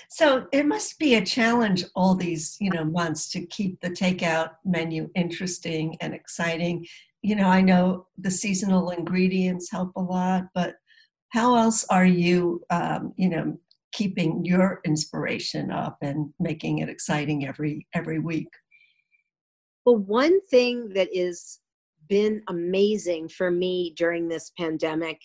So 0.10 0.48
it 0.54 0.66
must 0.66 0.98
be 1.00 1.16
a 1.16 1.26
challenge 1.26 1.84
all 1.96 2.16
these, 2.16 2.56
you 2.60 2.72
know, 2.72 2.86
months 2.86 3.30
to 3.32 3.46
keep 3.46 3.80
the 3.82 3.90
takeout 3.90 4.52
menu 4.64 5.10
interesting 5.16 5.98
and 6.00 6.14
exciting. 6.14 6.86
You 7.22 7.36
know, 7.36 7.48
I 7.48 7.62
know 7.62 8.08
the 8.18 8.32
seasonal 8.32 8.92
ingredients 8.92 9.70
help 9.70 9.92
a 9.96 10.02
lot, 10.02 10.46
but 10.54 10.76
how 11.30 11.56
else 11.58 11.86
are 11.90 12.06
you, 12.06 12.64
um, 12.70 13.14
you 13.18 13.30
know, 13.30 13.58
keeping 13.92 14.46
your 14.46 14.80
inspiration 14.86 15.72
up 15.72 15.98
and 16.02 16.34
making 16.40 16.80
it 16.80 16.90
exciting 16.90 17.46
every 17.46 17.86
every 17.94 18.20
week? 18.20 18.50
Well, 19.88 20.00
one 20.00 20.42
thing 20.42 20.90
that 20.96 21.16
has 21.16 21.60
been 22.10 22.44
amazing 22.50 23.30
for 23.30 23.50
me 23.50 23.94
during 23.96 24.28
this 24.28 24.52
pandemic 24.60 25.22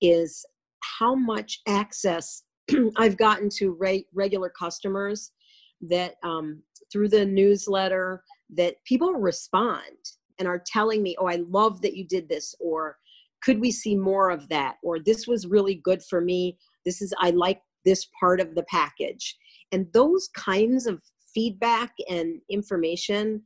is 0.00 0.46
how 0.98 1.14
much 1.14 1.60
access 1.68 2.44
I've 2.96 3.18
gotten 3.18 3.50
to 3.58 3.72
re- 3.72 4.06
regular 4.14 4.48
customers 4.48 5.32
that 5.82 6.14
um, 6.22 6.62
through 6.90 7.10
the 7.10 7.26
newsletter 7.26 8.24
that 8.56 8.76
people 8.86 9.12
respond 9.12 9.98
and 10.38 10.48
are 10.48 10.64
telling 10.64 11.02
me, 11.02 11.14
"Oh, 11.18 11.26
I 11.26 11.44
love 11.46 11.82
that 11.82 11.94
you 11.94 12.06
did 12.06 12.30
this," 12.30 12.54
or 12.60 12.96
"Could 13.42 13.60
we 13.60 13.70
see 13.70 13.94
more 13.94 14.30
of 14.30 14.48
that?" 14.48 14.76
or 14.82 14.98
"This 14.98 15.26
was 15.26 15.46
really 15.46 15.74
good 15.74 16.02
for 16.02 16.22
me. 16.22 16.56
This 16.86 17.02
is 17.02 17.12
I 17.18 17.28
like 17.28 17.60
this 17.84 18.08
part 18.18 18.40
of 18.40 18.54
the 18.54 18.64
package." 18.70 19.36
And 19.70 19.86
those 19.92 20.30
kinds 20.34 20.86
of 20.86 21.02
feedback 21.34 21.92
and 22.08 22.40
information 22.48 23.42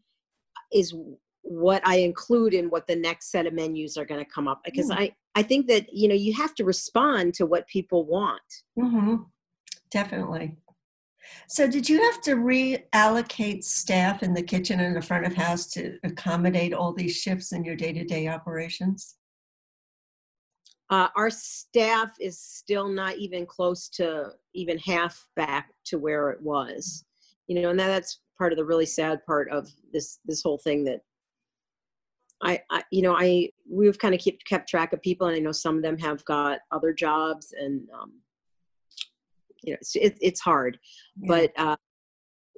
is 0.73 0.95
what 1.43 1.87
I 1.87 1.97
include 1.97 2.55
in 2.55 2.71
what 2.71 2.87
the 2.87 2.97
next 2.97 3.31
set 3.31 3.47
of 3.47 3.53
menus 3.53 3.97
are 3.97 4.05
going 4.05 4.25
to 4.25 4.31
come 4.31 4.49
up 4.49 4.63
because 4.65 4.91
mm. 4.91 4.99
I 4.99 5.15
I 5.35 5.43
think 5.43 5.67
that 5.69 5.93
you 5.93 6.09
know 6.09 6.15
you 6.15 6.35
have 6.35 6.55
to 6.57 6.65
respond 6.65 7.35
to 7.35 7.47
what 7.47 7.67
people 7.67 8.07
want. 8.07 8.41
Mm-hmm. 8.79 9.17
Definitely. 9.91 10.57
So, 11.49 11.67
did 11.67 11.89
you 11.89 12.03
have 12.03 12.21
to 12.23 12.33
reallocate 12.33 13.65
staff 13.65 14.23
in 14.23 14.35
the 14.35 14.43
kitchen 14.43 14.81
and 14.81 14.97
the 14.97 15.03
front 15.03 15.27
of 15.27 15.35
house 15.35 15.67
to 15.73 15.99
accommodate 16.03 16.75
all 16.75 16.93
these 16.93 17.17
shifts 17.17 17.53
in 17.53 17.65
your 17.65 17.77
day 17.77 17.93
to 17.93 18.05
day 18.05 18.29
operations? 18.29 19.17
Uh, 20.91 21.09
our 21.17 21.31
staff 21.31 22.11
is 22.21 22.39
still 22.39 22.89
not 22.89 23.17
even 23.17 23.47
close 23.47 23.89
to 23.89 24.31
even 24.55 24.79
half 24.79 25.27
back 25.37 25.71
to 25.85 25.99
where 25.99 26.31
it 26.31 26.43
was. 26.43 27.05
You 27.47 27.61
know, 27.61 27.71
and 27.71 27.79
that's 27.79 28.21
part 28.39 28.53
of 28.53 28.59
the 28.59 28.65
really 28.65 28.87
sad 28.87 29.25
part 29.27 29.51
of 29.51 29.69
this 29.93 30.19
this 30.25 30.43
whole 30.43 30.59
thing 30.59 30.85
that 30.85 31.01
I, 32.43 32.61
I, 32.71 32.83
you 32.91 33.03
know, 33.03 33.17
I 33.17 33.51
we've 33.71 33.99
kind 33.99 34.15
of 34.15 34.21
kept 34.21 34.45
kept 34.45 34.69
track 34.69 34.93
of 34.93 35.01
people, 35.01 35.29
and 35.29 35.37
I 35.37 35.39
know 35.39 35.53
some 35.53 35.77
of 35.77 35.83
them 35.83 35.97
have 35.99 36.25
got 36.25 36.59
other 36.73 36.93
jobs, 36.93 37.55
and 37.59 37.89
um, 37.99 38.13
you 39.63 39.73
know, 39.73 39.79
it's 39.81 39.95
it, 39.95 40.19
it's 40.21 40.41
hard, 40.41 40.79
yeah. 41.21 41.29
but 41.29 41.53
uh, 41.57 41.77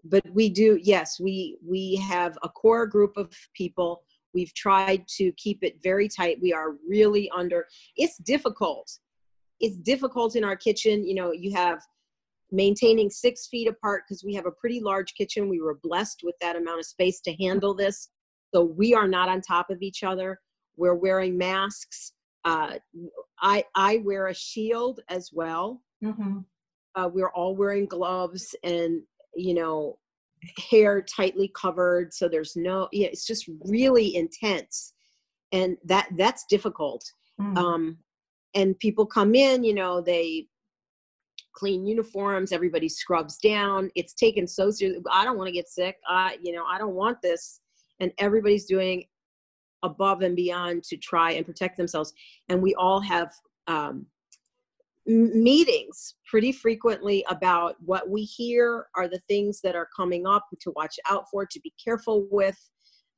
but 0.05 0.25
we 0.33 0.49
do. 0.49 0.79
Yes, 0.83 1.21
we 1.21 1.59
we 1.65 1.97
have 2.09 2.39
a 2.43 2.49
core 2.49 2.87
group 2.87 3.17
of 3.17 3.31
people. 3.55 4.03
We've 4.33 4.55
tried 4.55 5.07
to 5.17 5.33
keep 5.33 5.63
it 5.63 5.79
very 5.83 6.09
tight. 6.09 6.39
We 6.41 6.53
are 6.53 6.77
really 6.89 7.31
under. 7.31 7.67
It's 7.97 8.17
difficult. 8.19 8.91
It's 9.61 9.77
difficult 9.77 10.35
in 10.35 10.45
our 10.45 10.57
kitchen. 10.57 11.07
You 11.07 11.15
know, 11.15 11.33
you 11.33 11.53
have 11.53 11.81
maintaining 12.55 13.11
six 13.11 13.49
feet 13.49 13.69
apart 13.69 14.05
because 14.07 14.25
we 14.25 14.35
have 14.35 14.47
a 14.47 14.51
pretty 14.51 14.81
large 14.81 15.15
kitchen. 15.15 15.49
We 15.49 15.61
were 15.61 15.79
blessed 15.83 16.21
with 16.23 16.35
that 16.41 16.57
amount 16.57 16.81
of 16.81 16.87
space 16.87 17.21
to 17.23 17.35
handle 17.35 17.75
this 17.75 18.11
so 18.55 18.63
we 18.63 18.95
are 18.95 19.09
not 19.09 19.29
on 19.29 19.41
top 19.41 19.69
of 19.69 19.83
each 19.83 20.05
other. 20.05 20.41
We're 20.77 20.95
wearing 20.95 21.37
masks. 21.37 22.13
Uh, 22.45 22.79
I 23.41 23.65
I 23.75 24.01
wear 24.05 24.29
a 24.29 24.35
shield 24.35 25.01
as 25.09 25.31
well. 25.33 25.83
Mm-hmm. 26.05 26.39
Uh, 26.95 27.09
we're 27.13 27.33
all 27.33 27.57
wearing 27.57 27.87
gloves 27.87 28.55
and 28.63 29.03
you 29.35 29.55
know 29.55 29.99
hair 30.71 31.03
tightly 31.03 31.51
covered. 31.61 32.15
So 32.15 32.29
there's 32.29 32.55
no 32.55 32.89
yeah. 32.93 33.09
It's 33.09 33.27
just 33.27 33.51
really 33.65 34.15
intense, 34.15 34.93
and 35.51 35.77
that 35.85 36.09
that's 36.17 36.45
difficult. 36.49 37.05
Mm. 37.41 37.59
Um, 37.59 37.99
and 38.55 38.79
people 38.79 39.05
come 39.05 39.35
in, 39.35 39.65
you 39.65 39.75
know, 39.75 40.01
they 40.01 40.47
clean 41.55 41.87
uniforms 41.87 42.53
everybody 42.53 42.89
scrubs 42.89 43.39
down 43.39 43.91
it's 43.95 44.15
taken 44.15 44.47
so 44.47 44.71
seriously 44.71 45.03
i 45.11 45.25
don't 45.25 45.39
want 45.39 45.49
to 45.49 45.53
get 45.53 45.69
sick 45.69 45.97
i 46.09 46.37
you 46.43 46.53
know 46.53 46.65
i 46.65 46.79
don't 46.79 46.95
want 46.95 47.21
this 47.23 47.61
and 48.01 48.13
everybody's 48.19 48.67
doing 48.67 49.05
above 49.83 50.23
and 50.23 50.35
beyond 50.35 50.83
to 50.83 50.97
try 50.97 51.33
and 51.33 51.47
protect 51.47 51.77
themselves 51.77 52.13
and 52.49 52.61
we 52.61 52.75
all 52.75 53.01
have 53.01 53.31
um, 53.67 54.07
meetings 55.07 56.15
pretty 56.29 56.51
frequently 56.51 57.25
about 57.29 57.77
what 57.85 58.09
we 58.09 58.23
hear 58.23 58.87
are 58.97 59.07
the 59.07 59.21
things 59.29 59.61
that 59.61 59.77
are 59.77 59.89
coming 59.95 60.27
up 60.27 60.47
to 60.61 60.73
watch 60.75 60.97
out 61.09 61.25
for 61.31 61.45
to 61.45 61.61
be 61.61 61.73
careful 61.83 62.27
with 62.31 62.59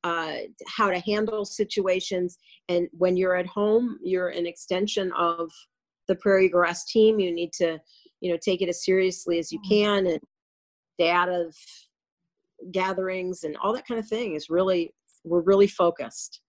uh, 0.03 0.35
how 0.67 0.89
to 0.89 0.99
handle 0.99 1.45
situations 1.45 2.37
and 2.69 2.87
when 2.91 3.15
you're 3.15 3.35
at 3.35 3.47
home 3.47 3.97
you're 4.03 4.29
an 4.29 4.45
extension 4.45 5.11
of 5.13 5.49
the 6.07 6.15
prairie 6.15 6.49
grass 6.49 6.85
team 6.85 7.19
you 7.19 7.31
need 7.31 7.51
to 7.53 7.79
you 8.21 8.31
know 8.31 8.37
take 8.41 8.61
it 8.61 8.69
as 8.69 8.83
seriously 8.83 9.39
as 9.39 9.51
you 9.51 9.59
mm-hmm. 9.59 9.69
can 9.69 10.07
and 10.07 10.19
stay 10.95 11.09
out 11.09 11.29
of 11.29 11.55
gatherings 12.71 13.43
and 13.43 13.55
all 13.57 13.73
that 13.73 13.87
kind 13.87 13.99
of 13.99 14.07
thing 14.07 14.33
is 14.33 14.49
really 14.49 14.93
we're 15.23 15.41
really 15.41 15.67
focused 15.67 16.41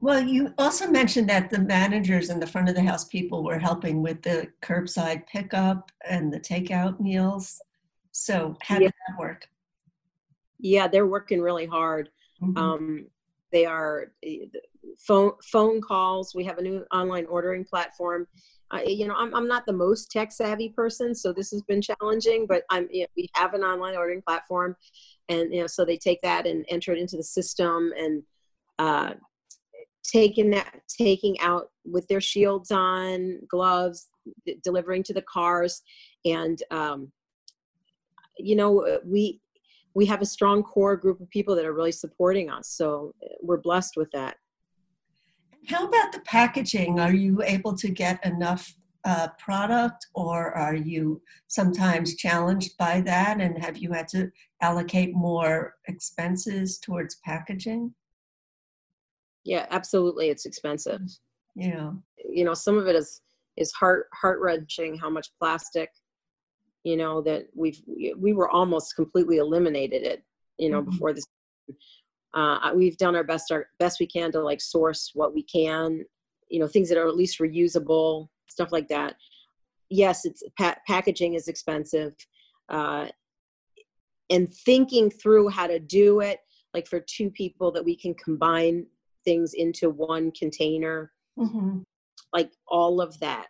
well 0.00 0.20
you 0.20 0.52
also 0.58 0.88
mentioned 0.88 1.28
that 1.28 1.48
the 1.50 1.60
managers 1.60 2.28
and 2.28 2.42
the 2.42 2.46
front 2.46 2.68
of 2.68 2.74
the 2.74 2.82
house 2.82 3.04
people 3.04 3.44
were 3.44 3.58
helping 3.58 4.02
with 4.02 4.20
the 4.22 4.48
curbside 4.62 5.26
pickup 5.26 5.92
and 6.08 6.32
the 6.32 6.40
takeout 6.40 6.98
meals 6.98 7.60
so 8.10 8.56
how 8.62 8.74
yeah. 8.74 8.88
did 8.88 8.94
that 9.08 9.18
work 9.18 9.46
yeah 10.58 10.88
they're 10.88 11.06
working 11.06 11.40
really 11.40 11.66
hard 11.66 12.08
mm-hmm. 12.42 12.56
um, 12.56 13.06
they 13.52 13.66
are 13.66 14.10
phone 14.98 15.32
phone 15.44 15.80
calls. 15.80 16.34
We 16.34 16.44
have 16.44 16.58
a 16.58 16.62
new 16.62 16.84
online 16.92 17.26
ordering 17.26 17.64
platform. 17.64 18.26
Uh, 18.72 18.80
you 18.86 19.06
know, 19.06 19.14
I'm 19.14 19.34
I'm 19.34 19.48
not 19.48 19.66
the 19.66 19.72
most 19.72 20.10
tech 20.10 20.32
savvy 20.32 20.70
person, 20.70 21.14
so 21.14 21.32
this 21.32 21.50
has 21.50 21.62
been 21.62 21.82
challenging. 21.82 22.46
But 22.46 22.64
I'm 22.70 22.88
you 22.90 23.02
know, 23.02 23.08
we 23.16 23.28
have 23.34 23.54
an 23.54 23.62
online 23.62 23.96
ordering 23.96 24.22
platform, 24.22 24.76
and 25.28 25.52
you 25.52 25.60
know, 25.60 25.66
so 25.66 25.84
they 25.84 25.98
take 25.98 26.22
that 26.22 26.46
and 26.46 26.64
enter 26.68 26.92
it 26.92 26.98
into 26.98 27.16
the 27.16 27.22
system 27.22 27.92
and 27.96 28.22
uh, 28.78 29.14
taking 30.02 30.50
that 30.50 30.80
taking 30.88 31.38
out 31.40 31.70
with 31.84 32.08
their 32.08 32.20
shields 32.20 32.70
on, 32.70 33.40
gloves, 33.48 34.08
delivering 34.64 35.02
to 35.04 35.14
the 35.14 35.22
cars, 35.22 35.82
and 36.24 36.62
um, 36.70 37.12
you 38.38 38.56
know 38.56 39.00
we 39.04 39.40
we 39.94 40.06
have 40.06 40.22
a 40.22 40.26
strong 40.26 40.62
core 40.62 40.96
group 40.96 41.20
of 41.20 41.28
people 41.28 41.54
that 41.54 41.66
are 41.66 41.74
really 41.74 41.92
supporting 41.92 42.48
us. 42.48 42.68
So 42.68 43.14
we're 43.42 43.60
blessed 43.60 43.96
with 43.96 44.10
that. 44.12 44.36
How 45.68 45.86
about 45.86 46.12
the 46.12 46.20
packaging? 46.20 46.98
Are 46.98 47.12
you 47.12 47.42
able 47.42 47.74
to 47.76 47.88
get 47.88 48.24
enough 48.26 48.74
uh, 49.04 49.28
product 49.38 50.06
or 50.14 50.52
are 50.52 50.74
you 50.74 51.20
sometimes 51.48 52.16
challenged 52.16 52.76
by 52.78 53.00
that? 53.02 53.40
And 53.40 53.62
have 53.62 53.76
you 53.76 53.92
had 53.92 54.08
to 54.08 54.30
allocate 54.60 55.14
more 55.14 55.74
expenses 55.88 56.78
towards 56.78 57.16
packaging? 57.24 57.94
Yeah, 59.44 59.66
absolutely. 59.70 60.28
It's 60.28 60.46
expensive. 60.46 61.00
Yeah. 61.54 61.92
You 62.28 62.44
know, 62.44 62.54
some 62.54 62.78
of 62.78 62.86
it 62.86 62.96
is 62.96 63.20
is 63.56 63.72
heart 63.72 64.08
heart 64.14 64.40
wrenching 64.40 64.96
how 64.96 65.10
much 65.10 65.28
plastic 65.38 65.90
you 66.84 66.96
know 66.96 67.20
that 67.22 67.46
we've 67.54 67.80
we 68.16 68.32
were 68.32 68.50
almost 68.50 68.96
completely 68.96 69.38
eliminated 69.38 70.02
it 70.02 70.22
you 70.58 70.70
know 70.70 70.80
mm-hmm. 70.80 70.90
before 70.90 71.12
this 71.12 71.24
uh, 72.34 72.72
we've 72.74 72.96
done 72.96 73.16
our 73.16 73.24
best 73.24 73.50
our 73.52 73.66
best 73.78 74.00
we 74.00 74.06
can 74.06 74.32
to 74.32 74.40
like 74.40 74.60
source 74.60 75.10
what 75.14 75.34
we 75.34 75.42
can 75.42 76.04
you 76.48 76.58
know 76.58 76.66
things 76.66 76.88
that 76.88 76.98
are 76.98 77.08
at 77.08 77.16
least 77.16 77.38
reusable 77.38 78.28
stuff 78.48 78.72
like 78.72 78.88
that 78.88 79.16
yes 79.90 80.24
it's 80.24 80.42
pa- 80.58 80.76
packaging 80.86 81.34
is 81.34 81.48
expensive 81.48 82.14
uh, 82.68 83.06
and 84.30 84.52
thinking 84.52 85.10
through 85.10 85.48
how 85.48 85.66
to 85.66 85.78
do 85.78 86.20
it 86.20 86.40
like 86.74 86.86
for 86.86 87.00
two 87.00 87.30
people 87.30 87.70
that 87.70 87.84
we 87.84 87.96
can 87.96 88.14
combine 88.14 88.86
things 89.24 89.54
into 89.54 89.90
one 89.90 90.30
container 90.32 91.12
mm-hmm. 91.38 91.78
like 92.32 92.50
all 92.66 93.00
of 93.00 93.18
that 93.20 93.46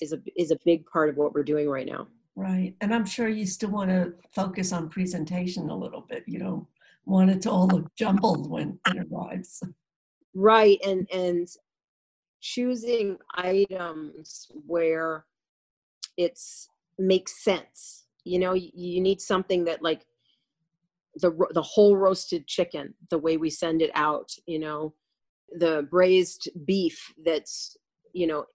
is 0.00 0.12
a 0.12 0.20
is 0.36 0.50
a 0.50 0.58
big 0.64 0.86
part 0.86 1.08
of 1.08 1.16
what 1.16 1.34
we're 1.34 1.42
doing 1.42 1.68
right 1.68 1.86
now. 1.86 2.06
Right, 2.34 2.74
and 2.80 2.94
I'm 2.94 3.06
sure 3.06 3.28
you 3.28 3.46
still 3.46 3.70
want 3.70 3.90
to 3.90 4.12
focus 4.34 4.72
on 4.72 4.90
presentation 4.90 5.70
a 5.70 5.76
little 5.76 6.02
bit. 6.02 6.24
You 6.26 6.38
don't 6.38 6.66
want 7.06 7.30
it 7.30 7.42
to 7.42 7.50
all 7.50 7.68
look 7.68 7.94
jumbled 7.96 8.50
when 8.50 8.78
it 8.88 9.06
arrives. 9.10 9.62
Right, 10.34 10.78
and 10.84 11.08
and 11.12 11.48
choosing 12.40 13.16
items 13.34 14.48
where 14.66 15.24
it's 16.16 16.68
makes 16.98 17.42
sense. 17.42 18.04
You 18.24 18.38
know, 18.40 18.54
you, 18.54 18.70
you 18.74 19.00
need 19.00 19.20
something 19.20 19.64
that 19.64 19.82
like 19.82 20.04
the 21.16 21.32
the 21.52 21.62
whole 21.62 21.96
roasted 21.96 22.46
chicken, 22.46 22.94
the 23.10 23.18
way 23.18 23.36
we 23.36 23.50
send 23.50 23.80
it 23.82 23.90
out. 23.94 24.32
You 24.46 24.58
know, 24.58 24.94
the 25.58 25.86
braised 25.90 26.50
beef 26.66 27.14
that's 27.24 27.76
you 28.12 28.26
know 28.26 28.46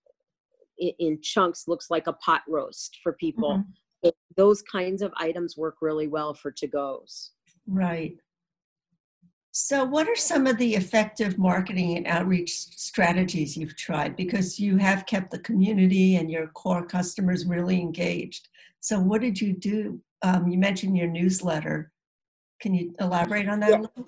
in, 0.78 0.92
in 1.00 1.22
chunks 1.22 1.68
looks 1.68 1.90
like 1.90 2.08
a 2.08 2.14
pot 2.14 2.42
roast 2.48 3.00
for 3.02 3.14
people. 3.14 3.64
Mm-hmm. 4.04 4.10
those 4.36 4.64
kinds 4.64 5.04
of 5.04 5.14
items 5.18 5.56
work 5.56 5.76
really 5.82 6.08
well 6.08 6.34
for 6.34 6.52
to 6.52 6.68
goes. 6.68 7.32
Right. 7.68 8.18
So, 9.54 9.84
what 9.84 10.08
are 10.08 10.16
some 10.16 10.48
of 10.48 10.58
the 10.58 10.76
effective 10.76 11.38
marketing 11.38 11.98
and 11.98 12.08
outreach 12.08 12.52
strategies 12.52 13.58
you've 13.58 13.76
tried? 13.76 14.16
Because 14.16 14.60
you 14.60 14.78
have 14.78 15.06
kept 15.06 15.30
the 15.30 15.40
community 15.40 16.16
and 16.16 16.32
your 16.32 16.48
core 16.48 16.86
customers 16.86 17.46
really 17.46 17.80
engaged. 17.80 18.48
So, 18.80 18.98
what 19.00 19.22
did 19.22 19.42
you 19.42 19.54
do? 19.54 20.00
Um, 20.22 20.48
you 20.48 20.58
mentioned 20.58 20.98
your 20.98 21.08
newsletter. 21.08 21.92
Can 22.62 22.74
you 22.74 22.94
elaborate 23.00 23.50
on 23.50 23.60
that 23.60 23.82
yeah. 23.98 24.04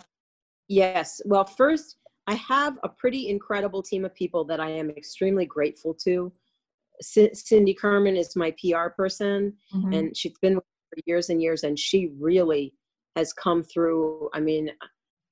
Yes. 0.70 1.22
Well, 1.26 1.44
first, 1.44 1.98
I 2.28 2.36
have 2.36 2.80
a 2.84 2.90
pretty 2.90 3.28
incredible 3.28 3.84
team 3.84 4.06
of 4.06 4.16
people 4.16 4.46
that 4.46 4.62
I 4.62 4.70
am 4.70 4.90
extremely 4.92 5.46
grateful 5.46 5.94
to. 6.06 6.32
C- 7.02 7.34
Cindy 7.34 7.74
Kurman 7.74 8.16
is 8.16 8.36
my 8.38 8.52
PR 8.52 8.90
person, 8.96 9.54
mm-hmm. 9.76 9.94
and 9.94 10.16
she's 10.16 10.38
been 10.42 10.56
with 10.56 10.64
for 10.90 11.02
years 11.06 11.30
and 11.30 11.42
years, 11.42 11.64
and 11.64 11.78
she 11.78 12.12
really 12.18 12.74
has 13.16 13.34
come 13.34 13.62
through. 13.64 14.30
I 14.34 14.40
mean, 14.40 14.70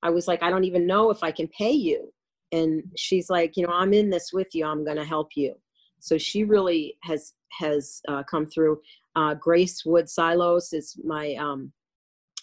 I 0.02 0.10
was 0.10 0.26
like, 0.26 0.42
I 0.42 0.50
don't 0.50 0.64
even 0.64 0.86
know 0.86 1.10
if 1.10 1.22
I 1.22 1.30
can 1.30 1.48
pay 1.48 1.72
you, 1.72 2.12
and 2.52 2.82
she's 2.96 3.30
like, 3.30 3.56
you 3.56 3.66
know, 3.66 3.72
I'm 3.72 3.92
in 3.94 4.10
this 4.10 4.30
with 4.32 4.48
you. 4.52 4.66
I'm 4.66 4.84
going 4.84 4.96
to 4.96 5.04
help 5.04 5.30
you. 5.36 5.54
So 6.00 6.18
she 6.18 6.44
really 6.44 6.96
has 7.02 7.34
has 7.58 8.00
uh, 8.08 8.22
come 8.24 8.46
through. 8.46 8.80
Uh, 9.14 9.34
Grace 9.34 9.84
Wood 9.84 10.08
Silos 10.08 10.72
is 10.72 10.96
my 11.04 11.34
um, 11.34 11.72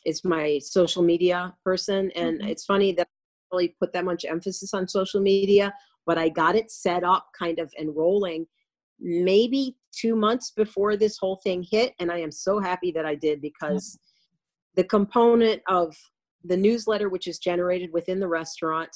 is 0.05 0.23
my 0.23 0.59
social 0.63 1.03
media 1.03 1.53
person, 1.63 2.11
and 2.15 2.39
mm-hmm. 2.39 2.49
it's 2.49 2.65
funny 2.65 2.93
that 2.93 3.07
I 3.07 3.55
really 3.55 3.75
put 3.79 3.93
that 3.93 4.05
much 4.05 4.25
emphasis 4.25 4.73
on 4.73 4.87
social 4.87 5.21
media, 5.21 5.73
but 6.05 6.17
I 6.17 6.29
got 6.29 6.55
it 6.55 6.71
set 6.71 7.03
up 7.03 7.27
kind 7.37 7.59
of 7.59 7.71
and 7.77 7.95
rolling 7.95 8.45
maybe 8.99 9.75
two 9.91 10.15
months 10.15 10.51
before 10.51 10.97
this 10.97 11.17
whole 11.17 11.39
thing 11.43 11.65
hit. 11.69 11.93
And 11.99 12.11
I 12.11 12.19
am 12.19 12.31
so 12.31 12.59
happy 12.59 12.91
that 12.91 13.05
I 13.05 13.15
did 13.15 13.41
because 13.41 13.97
the 14.75 14.83
component 14.83 15.61
of 15.67 15.95
the 16.43 16.57
newsletter, 16.57 17.09
which 17.09 17.27
is 17.27 17.39
generated 17.39 17.91
within 17.91 18.19
the 18.19 18.27
restaurant, 18.27 18.89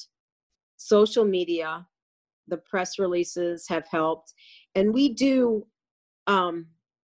social 0.77 1.25
media, 1.25 1.85
the 2.47 2.57
press 2.57 2.99
releases 2.99 3.67
have 3.67 3.87
helped. 3.89 4.33
And 4.75 4.93
we 4.93 5.13
do 5.13 5.65
um, 6.27 6.67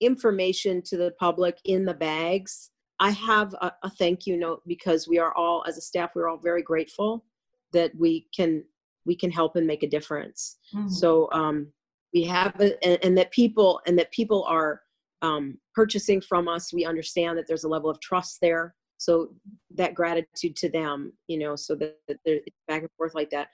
information 0.01 0.81
to 0.83 0.97
the 0.97 1.11
public 1.19 1.57
in 1.65 1.85
the 1.85 1.93
bags. 1.93 2.71
I 2.99 3.11
have 3.11 3.53
a, 3.55 3.71
a, 3.83 3.89
thank 3.89 4.25
you 4.25 4.37
note 4.37 4.61
because 4.67 5.07
we 5.07 5.19
are 5.19 5.33
all, 5.35 5.63
as 5.67 5.77
a 5.77 5.81
staff, 5.81 6.11
we're 6.15 6.29
all 6.29 6.37
very 6.37 6.61
grateful 6.61 7.25
that 7.73 7.91
we 7.97 8.27
can 8.35 8.63
we 9.05 9.15
can 9.15 9.29
help 9.29 9.55
and 9.55 9.67
make 9.67 9.83
a 9.83 9.87
difference. 9.87 10.57
Mm-hmm. 10.73 10.87
So 10.89 11.29
um, 11.31 11.67
we 12.15 12.23
have 12.23 12.55
it 12.59 12.79
and, 12.81 12.97
and 13.03 13.17
that 13.17 13.29
people 13.31 13.81
and 13.85 13.99
that 13.99 14.11
people 14.11 14.45
are 14.47 14.81
um, 15.21 15.59
purchasing 15.75 16.21
from 16.21 16.47
us 16.47 16.73
we 16.73 16.85
understand 16.85 17.37
that 17.37 17.45
there's 17.47 17.65
a 17.65 17.69
level 17.69 17.89
of 17.89 17.99
trust 17.99 18.39
there 18.41 18.73
so 18.97 19.29
that 19.75 19.93
gratitude 19.93 20.55
to 20.55 20.69
them 20.69 21.11
you 21.27 21.37
know 21.37 21.55
so 21.55 21.75
that, 21.75 21.97
that 22.07 22.17
they're 22.25 22.39
back 22.67 22.81
and 22.81 22.91
forth 22.97 23.13
like 23.15 23.29
that. 23.29 23.49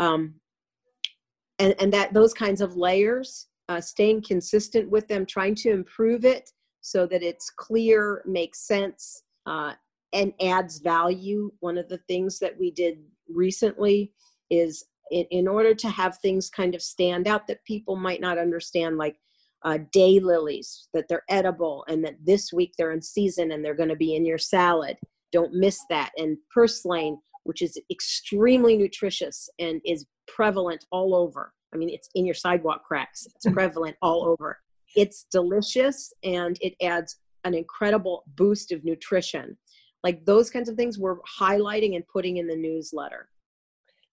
Um, 0.00 0.34
and 1.58 1.74
and 1.80 1.92
that 1.92 2.12
those 2.12 2.34
kinds 2.34 2.60
of 2.60 2.76
layers 2.76 3.48
uh, 3.68 3.80
staying 3.80 4.22
consistent 4.22 4.90
with 4.90 5.08
them 5.08 5.24
trying 5.24 5.54
to 5.54 5.70
improve 5.70 6.24
it 6.24 6.50
so 6.80 7.06
that 7.06 7.22
it's 7.22 7.50
clear 7.50 8.22
makes 8.26 8.66
sense 8.66 9.22
uh, 9.46 9.72
and 10.12 10.32
adds 10.42 10.78
value. 10.78 11.50
One 11.60 11.78
of 11.78 11.88
the 11.88 11.98
things 12.08 12.38
that 12.40 12.58
we 12.58 12.70
did 12.70 12.98
recently 13.28 14.12
is 14.50 14.84
in, 15.10 15.24
in 15.30 15.48
order 15.48 15.74
to 15.74 15.88
have 15.88 16.18
things 16.18 16.50
kind 16.50 16.74
of 16.74 16.82
stand 16.82 17.26
out 17.26 17.46
that 17.46 17.64
people 17.64 17.96
might 17.96 18.20
not 18.20 18.38
understand, 18.38 18.98
like 18.98 19.16
uh, 19.64 19.78
day 19.92 20.20
lilies, 20.20 20.88
that 20.92 21.06
they're 21.08 21.24
edible 21.28 21.84
and 21.88 22.04
that 22.04 22.16
this 22.22 22.52
week 22.52 22.74
they're 22.76 22.92
in 22.92 23.02
season 23.02 23.52
and 23.52 23.64
they're 23.64 23.74
going 23.74 23.88
to 23.88 23.96
be 23.96 24.14
in 24.14 24.24
your 24.24 24.38
salad. 24.38 24.96
Don't 25.32 25.54
miss 25.54 25.80
that. 25.90 26.10
And 26.16 26.36
purslane, 26.52 27.18
which 27.44 27.62
is 27.62 27.80
extremely 27.90 28.76
nutritious 28.76 29.48
and 29.58 29.80
is 29.84 30.06
prevalent 30.28 30.84
all 30.90 31.14
over. 31.14 31.52
I 31.72 31.76
mean, 31.76 31.90
it's 31.90 32.08
in 32.14 32.24
your 32.24 32.34
sidewalk 32.34 32.84
cracks, 32.84 33.26
it's 33.26 33.46
prevalent 33.52 33.96
all 34.02 34.26
over. 34.26 34.58
It's 34.96 35.26
delicious 35.32 36.12
and 36.22 36.56
it 36.60 36.74
adds 36.82 37.18
an 37.44 37.54
incredible 37.54 38.24
boost 38.36 38.70
of 38.70 38.84
nutrition. 38.84 39.56
Like 40.02 40.24
those 40.24 40.50
kinds 40.50 40.68
of 40.68 40.76
things 40.76 40.98
we're 40.98 41.18
highlighting 41.40 41.96
and 41.96 42.06
putting 42.06 42.36
in 42.36 42.46
the 42.46 42.56
newsletter. 42.56 43.28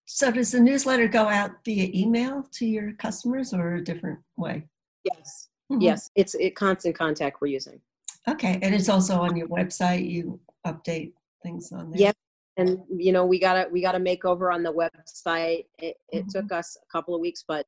So 0.05 0.31
does 0.31 0.51
the 0.51 0.59
newsletter 0.59 1.07
go 1.07 1.27
out 1.27 1.51
via 1.63 1.89
email 1.93 2.45
to 2.53 2.65
your 2.65 2.93
customers 2.93 3.53
or 3.53 3.75
a 3.75 3.83
different 3.83 4.19
way? 4.37 4.65
Yes. 5.03 5.49
Mm-hmm. 5.71 5.81
Yes. 5.81 6.09
It's 6.15 6.35
a 6.35 6.49
constant 6.51 6.97
contact 6.97 7.41
we're 7.41 7.47
using. 7.47 7.79
Okay. 8.27 8.59
And 8.61 8.75
it's 8.75 8.89
also 8.89 9.15
on 9.21 9.35
your 9.35 9.47
website. 9.47 10.09
You 10.09 10.39
update 10.65 11.13
things 11.43 11.71
on 11.71 11.91
there. 11.91 12.01
Yep. 12.01 12.15
And 12.57 12.79
you 12.95 13.11
know, 13.11 13.25
we 13.25 13.39
got 13.39 13.55
a 13.55 13.69
we 13.71 13.81
got 13.81 13.95
a 13.95 13.99
makeover 13.99 14.53
on 14.53 14.61
the 14.61 14.73
website. 14.73 15.65
It, 15.79 15.95
it 16.11 16.25
mm-hmm. 16.25 16.27
took 16.29 16.51
us 16.51 16.77
a 16.81 16.91
couple 16.91 17.15
of 17.15 17.21
weeks, 17.21 17.43
but 17.47 17.65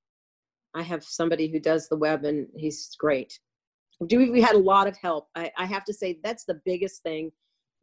I 0.76 0.82
have 0.82 1.04
somebody 1.04 1.48
who 1.48 1.60
does 1.60 1.88
the 1.88 1.96
web 1.96 2.26
and 2.26 2.48
he's 2.56 2.96
great. 3.00 3.40
We, 4.00 4.30
we 4.30 4.42
had 4.42 4.56
a 4.56 4.60
lot 4.60 4.88
of 4.88 4.98
help. 4.98 5.30
I, 5.36 5.52
I 5.58 5.66
have 5.66 5.86
to 5.86 5.94
say 5.94 6.20
that's 6.24 6.46
the 6.46 6.60
biggest 6.66 7.04
thing 7.04 7.32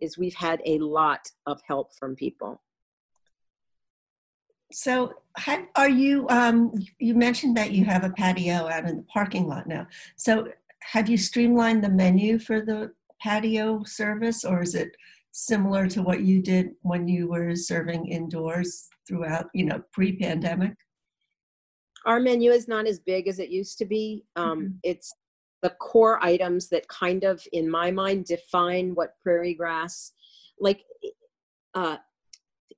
is 0.01 0.19
we've 0.19 0.35
had 0.35 0.61
a 0.67 0.79
lot 0.79 1.21
of 1.47 1.61
help 1.67 1.95
from 1.99 2.17
people. 2.17 2.61
So, 4.73 5.13
are 5.75 5.89
you? 5.89 6.29
Um, 6.29 6.73
you 6.99 7.15
mentioned 7.15 7.57
that 7.57 7.73
you 7.73 7.85
have 7.85 8.05
a 8.05 8.11
patio 8.11 8.69
out 8.69 8.89
in 8.89 8.99
the 8.99 9.03
parking 9.05 9.49
lot 9.49 9.67
now. 9.67 9.87
So, 10.17 10.49
have 10.81 11.09
you 11.09 11.17
streamlined 11.17 11.83
the 11.83 11.89
menu 11.89 12.39
for 12.39 12.61
the 12.61 12.93
patio 13.21 13.83
service, 13.85 14.45
or 14.45 14.63
is 14.63 14.75
it 14.75 14.97
similar 15.33 15.87
to 15.89 16.03
what 16.03 16.23
you 16.23 16.43
did 16.43 16.71
when 16.83 17.07
you 17.07 17.29
were 17.29 17.55
serving 17.55 18.07
indoors 18.07 18.89
throughout, 19.07 19.49
you 19.55 19.65
know, 19.65 19.83
pre-pandemic? 19.93 20.75
Our 22.07 22.21
menu 22.21 22.51
is 22.51 22.67
not 22.67 22.87
as 22.87 22.99
big 22.99 23.29
as 23.29 23.39
it 23.39 23.51
used 23.51 23.79
to 23.79 23.85
be. 23.85 24.25
Um, 24.37 24.63
Mhm. 24.63 24.79
It's 24.83 25.13
the 25.63 25.71
core 25.71 26.25
items 26.25 26.69
that 26.71 26.89
kind 26.89 27.25
of, 27.25 27.47
in 27.53 27.69
my 27.69 27.91
mind, 27.91 28.25
define 28.25 28.95
what 28.95 29.21
prairie 29.21 29.55
grass, 29.55 30.13
like, 30.59 30.85
uh, 31.75 31.99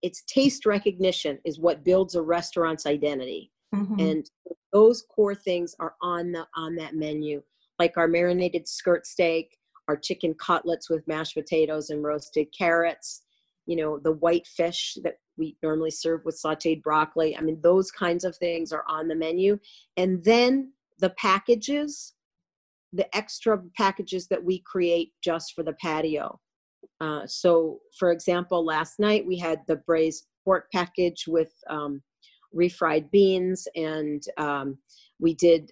it's 0.02 0.22
taste 0.22 0.66
recognition 0.66 1.38
is 1.44 1.58
what 1.60 1.84
builds 1.84 2.14
a 2.14 2.22
restaurant's 2.22 2.86
identity. 2.86 3.50
Mhm. 3.74 3.98
and 4.10 4.30
those 4.70 5.00
core 5.02 5.34
things 5.34 5.74
are 5.80 5.94
on 6.02 6.30
the 6.30 6.46
on 6.54 6.74
that 6.76 6.94
menu 6.94 7.42
like 7.78 7.96
our 7.96 8.06
marinated 8.06 8.68
skirt 8.68 9.06
steak 9.06 9.56
our 9.88 9.96
chicken 9.96 10.34
cutlets 10.34 10.90
with 10.90 11.06
mashed 11.08 11.34
potatoes 11.34 11.88
and 11.88 12.02
roasted 12.04 12.48
carrots 12.52 13.22
you 13.64 13.76
know 13.76 13.98
the 13.98 14.12
white 14.12 14.46
fish 14.46 14.98
that 15.02 15.16
we 15.38 15.56
normally 15.62 15.90
serve 15.90 16.20
with 16.26 16.38
sauteed 16.38 16.82
broccoli 16.82 17.34
i 17.34 17.40
mean 17.40 17.58
those 17.62 17.90
kinds 17.90 18.24
of 18.24 18.36
things 18.36 18.72
are 18.72 18.84
on 18.88 19.08
the 19.08 19.14
menu 19.14 19.58
and 19.96 20.22
then 20.22 20.70
the 20.98 21.10
packages 21.10 22.12
the 22.92 23.08
extra 23.16 23.58
packages 23.78 24.28
that 24.28 24.44
we 24.44 24.58
create 24.66 25.12
just 25.24 25.54
for 25.54 25.62
the 25.62 25.72
patio 25.80 26.38
uh, 27.02 27.22
so 27.26 27.80
for 27.98 28.10
example 28.12 28.60
last 28.64 28.98
night 28.98 29.26
we 29.26 29.38
had 29.38 29.58
the 29.66 29.76
braised 29.88 30.24
pork 30.44 30.64
package 30.72 31.24
with 31.26 31.52
um, 31.68 32.02
refried 32.54 33.10
beans 33.10 33.66
and 33.76 34.22
um, 34.38 34.78
we 35.18 35.34
did 35.34 35.70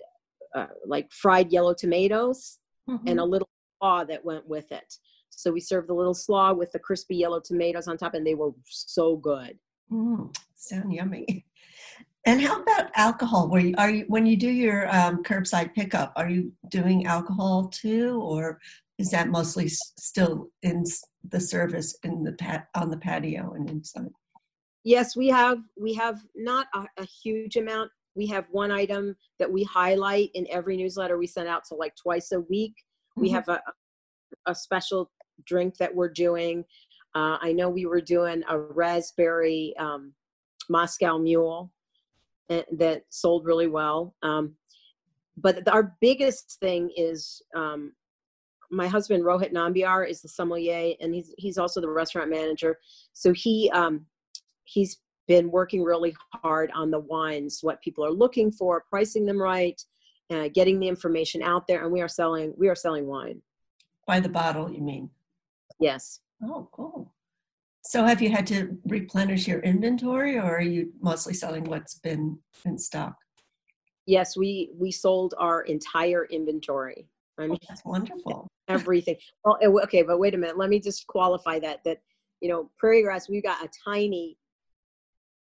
uh, 0.55 0.73
like 0.95 1.09
fried 1.13 1.51
yellow 1.53 1.75
tomatoes 1.75 2.61
Mhm. 2.91 3.03
and 3.07 3.21
a 3.21 3.25
little 3.25 3.49
slaw 3.79 4.05
that 4.05 4.25
went 4.25 4.47
with 4.49 4.71
it. 4.73 4.95
So 5.31 5.51
we 5.53 5.61
served 5.61 5.89
the 5.89 5.95
little 5.95 6.15
slaw 6.15 6.53
with 6.53 6.73
the 6.73 6.79
crispy 6.79 7.17
yellow 7.17 7.41
tomatoes 7.41 7.89
on 7.89 7.97
top, 7.97 8.15
and 8.15 8.27
they 8.27 8.35
were 8.35 8.51
so 8.67 9.17
good. 9.17 9.59
Mm, 9.91 10.35
sound 10.55 10.93
yummy. 10.93 11.47
And 12.27 12.39
how 12.43 12.61
about 12.61 12.91
alcohol? 12.97 13.49
Where 13.49 13.63
you, 13.63 13.75
are 13.79 13.89
you 13.89 14.05
when 14.09 14.27
you 14.27 14.37
do 14.37 14.51
your 14.51 14.95
um, 14.95 15.23
curbside 15.23 15.73
pickup? 15.75 16.13
Are 16.17 16.29
you 16.29 16.53
doing 16.69 17.07
alcohol 17.07 17.69
too, 17.69 18.21
or 18.21 18.61
is 19.01 19.11
that 19.11 19.29
mostly 19.29 19.65
s- 19.65 19.95
still 19.99 20.51
in 20.63 20.81
s- 20.81 21.03
the 21.31 21.41
service 21.41 21.97
in 22.05 22.23
the 22.23 22.33
pat 22.33 22.69
on 22.77 22.91
the 22.91 22.99
patio 22.99 23.53
and 23.55 23.69
inside? 23.71 24.11
Yes, 24.85 25.17
we 25.17 25.29
have 25.29 25.59
we 25.81 25.95
have 25.95 26.19
not 26.35 26.67
a, 26.75 26.85
a 26.99 27.05
huge 27.23 27.57
amount. 27.57 27.91
We 28.15 28.27
have 28.27 28.45
one 28.51 28.71
item 28.71 29.17
that 29.39 29.51
we 29.51 29.63
highlight 29.65 30.31
in 30.35 30.47
every 30.51 30.77
newsletter 30.77 31.17
we 31.17 31.27
send 31.27 31.49
out, 31.49 31.67
so 31.67 31.77
like 31.77 31.95
twice 31.97 32.33
a 32.33 32.41
week. 32.41 32.75
We 33.17 33.31
Mhm. 33.31 33.33
have 33.33 33.49
a 33.49 33.63
a 34.47 34.55
special 34.55 35.11
drink 35.45 35.77
that 35.79 35.95
we're 35.95 36.13
doing. 36.27 36.65
Uh, 37.15 37.37
I 37.41 37.53
know 37.53 37.69
we 37.71 37.87
were 37.87 38.01
doing 38.01 38.43
a 38.49 38.59
raspberry 38.59 39.75
um, 39.79 40.15
Moscow 40.69 41.19
Mule 41.19 41.73
eh, 42.51 42.63
that 42.73 43.05
sold 43.11 43.45
really 43.47 43.67
well. 43.67 44.15
Um, 44.23 44.57
but 45.37 45.67
our 45.69 45.97
biggest 46.01 46.59
thing 46.61 46.91
is 46.97 47.43
um, 47.57 47.93
my 48.71 48.87
husband 48.87 49.25
Rohit 49.25 49.53
Nambiar 49.53 50.09
is 50.09 50.23
the 50.23 50.29
sommelier, 50.29 50.95
and 51.01 51.15
he's 51.15 51.35
he's 51.37 51.59
also 51.59 51.81
the 51.81 51.89
restaurant 51.89 52.31
manager. 52.31 52.79
So 53.13 53.33
he 53.33 53.71
um, 53.75 54.07
he's 54.65 54.99
been 55.27 55.51
working 55.51 55.83
really 55.83 56.15
hard 56.43 56.71
on 56.75 56.91
the 56.91 57.01
wines, 57.01 57.61
what 57.63 57.83
people 57.83 58.05
are 58.05 58.11
looking 58.11 58.51
for, 58.51 58.85
pricing 58.89 59.27
them 59.27 59.41
right, 59.41 59.81
uh, 60.31 60.49
getting 60.53 60.81
the 60.81 60.89
information 60.89 61.43
out 61.43 61.67
there, 61.67 61.85
and 61.85 61.93
we 61.93 62.01
are 62.01 62.09
selling 62.09 62.55
we 62.57 62.69
are 62.69 62.75
selling 62.75 63.07
wine. 63.07 63.43
By 64.07 64.21
the 64.21 64.29
bottle, 64.29 64.71
you 64.71 64.81
mean? 64.81 65.11
Yes. 65.79 66.21
Oh, 66.43 66.69
cool. 66.73 67.13
So 67.83 68.05
have 68.05 68.21
you 68.21 68.31
had 68.31 68.47
to 68.49 68.77
replenish 68.87 69.49
your 69.49 69.61
inventory, 69.61 70.37
or 70.37 70.57
are 70.57 70.63
you 70.63 70.93
mostly 71.01 71.35
selling 71.35 71.65
what's 71.65 71.95
been 71.95 72.39
in 72.65 72.79
stock? 72.79 73.17
Yes, 74.07 74.37
we 74.37 74.71
we 74.77 74.91
sold 74.91 75.35
our 75.39 75.63
entire 75.63 76.27
inventory. 76.27 77.07
I 77.41 77.47
mean, 77.49 77.59
That's 77.69 77.85
wonderful. 77.85 78.49
everything. 78.69 79.17
Well, 79.45 79.59
okay, 79.85 80.03
but 80.03 80.19
wait 80.19 80.35
a 80.35 80.39
minute. 80.39 80.59
Let 80.59 80.69
me 80.71 80.79
just 80.81 81.07
qualify 81.07 81.59
that. 81.61 81.83
That 81.85 81.99
you 82.41 82.49
know, 82.49 82.71
Prairie 82.79 83.03
Grass, 83.03 83.29
we've 83.29 83.43
got 83.43 83.65
a 83.65 83.69
tiny 83.85 84.37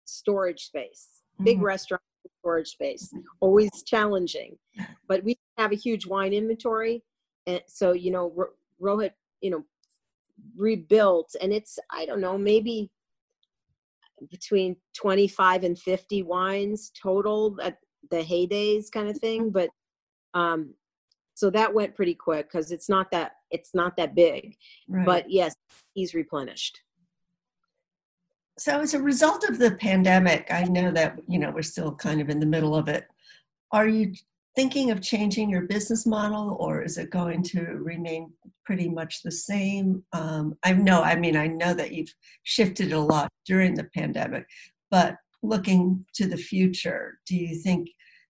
storage 0.05 0.65
space, 0.65 1.21
big 1.43 1.59
Mhm. 1.59 1.63
restaurant 1.63 2.01
storage 2.39 2.69
space. 2.69 3.13
Always 3.39 3.83
challenging, 3.83 4.57
but 5.07 5.23
we 5.23 5.37
have 5.57 5.71
a 5.71 5.75
huge 5.75 6.05
wine 6.07 6.33
inventory, 6.33 7.03
and 7.45 7.61
so 7.67 7.91
you 7.91 8.11
know, 8.11 8.31
Ro- 8.35 8.53
Rohit, 8.81 9.13
you 9.41 9.51
know, 9.51 9.65
rebuilt, 10.55 11.35
and 11.41 11.53
it's 11.53 11.77
I 11.91 12.05
don't 12.05 12.21
know, 12.21 12.37
maybe 12.37 12.89
between 14.29 14.75
25 14.95 15.63
and 15.63 15.79
50 15.79 16.23
wines 16.23 16.91
total 17.01 17.57
at 17.61 17.77
the 18.11 18.17
heydays 18.17 18.91
kind 18.91 19.07
of 19.09 19.17
thing 19.17 19.49
but 19.49 19.69
um 20.33 20.73
so 21.39 21.49
that 21.49 21.73
went 21.73 21.95
pretty 21.95 22.13
quick 22.13 22.51
because 22.51 22.71
it's 22.71 22.89
not 22.89 23.09
that 23.11 23.29
it's 23.49 23.73
not 23.73 23.95
that 23.95 24.13
big 24.13 24.55
Right. 24.89 25.05
but 25.05 25.23
yes 25.39 25.53
he's 25.93 26.13
replenished 26.13 26.75
So, 28.65 28.81
as 28.81 28.93
a 28.93 29.01
result 29.01 29.41
of 29.49 29.55
the 29.57 29.71
pandemic, 29.87 30.43
I 30.51 30.63
know 30.75 30.91
that 30.99 31.11
you 31.33 31.39
know 31.41 31.51
we're 31.55 31.71
still 31.73 31.93
kind 32.05 32.19
of 32.21 32.27
in 32.33 32.39
the 32.41 32.51
middle 32.55 32.75
of 32.75 32.85
it. 32.95 33.03
Are 33.71 33.87
you 33.87 34.05
thinking 34.59 34.91
of 34.91 34.99
changing 35.11 35.49
your 35.49 35.61
business 35.75 36.03
model, 36.05 36.45
or 36.59 36.73
is 36.87 36.97
it 36.97 37.09
going 37.19 37.41
to 37.53 37.61
remain 37.91 38.23
pretty 38.67 38.89
much 38.99 39.13
the 39.23 39.31
same? 39.31 39.87
Um, 40.11 40.45
I 40.67 40.71
know, 40.73 40.99
I 41.11 41.15
mean, 41.23 41.37
I 41.37 41.47
know 41.61 41.73
that 41.79 41.93
you've 41.95 42.13
shifted 42.43 42.91
a 42.91 42.99
lot 43.13 43.29
during 43.51 43.75
the 43.75 43.87
pandemic, 43.97 44.45
but 44.91 45.15
looking 45.41 46.05
to 46.17 46.27
the 46.27 46.41
future, 46.51 47.03
do 47.29 47.35
you 47.43 47.55
think 47.65 47.81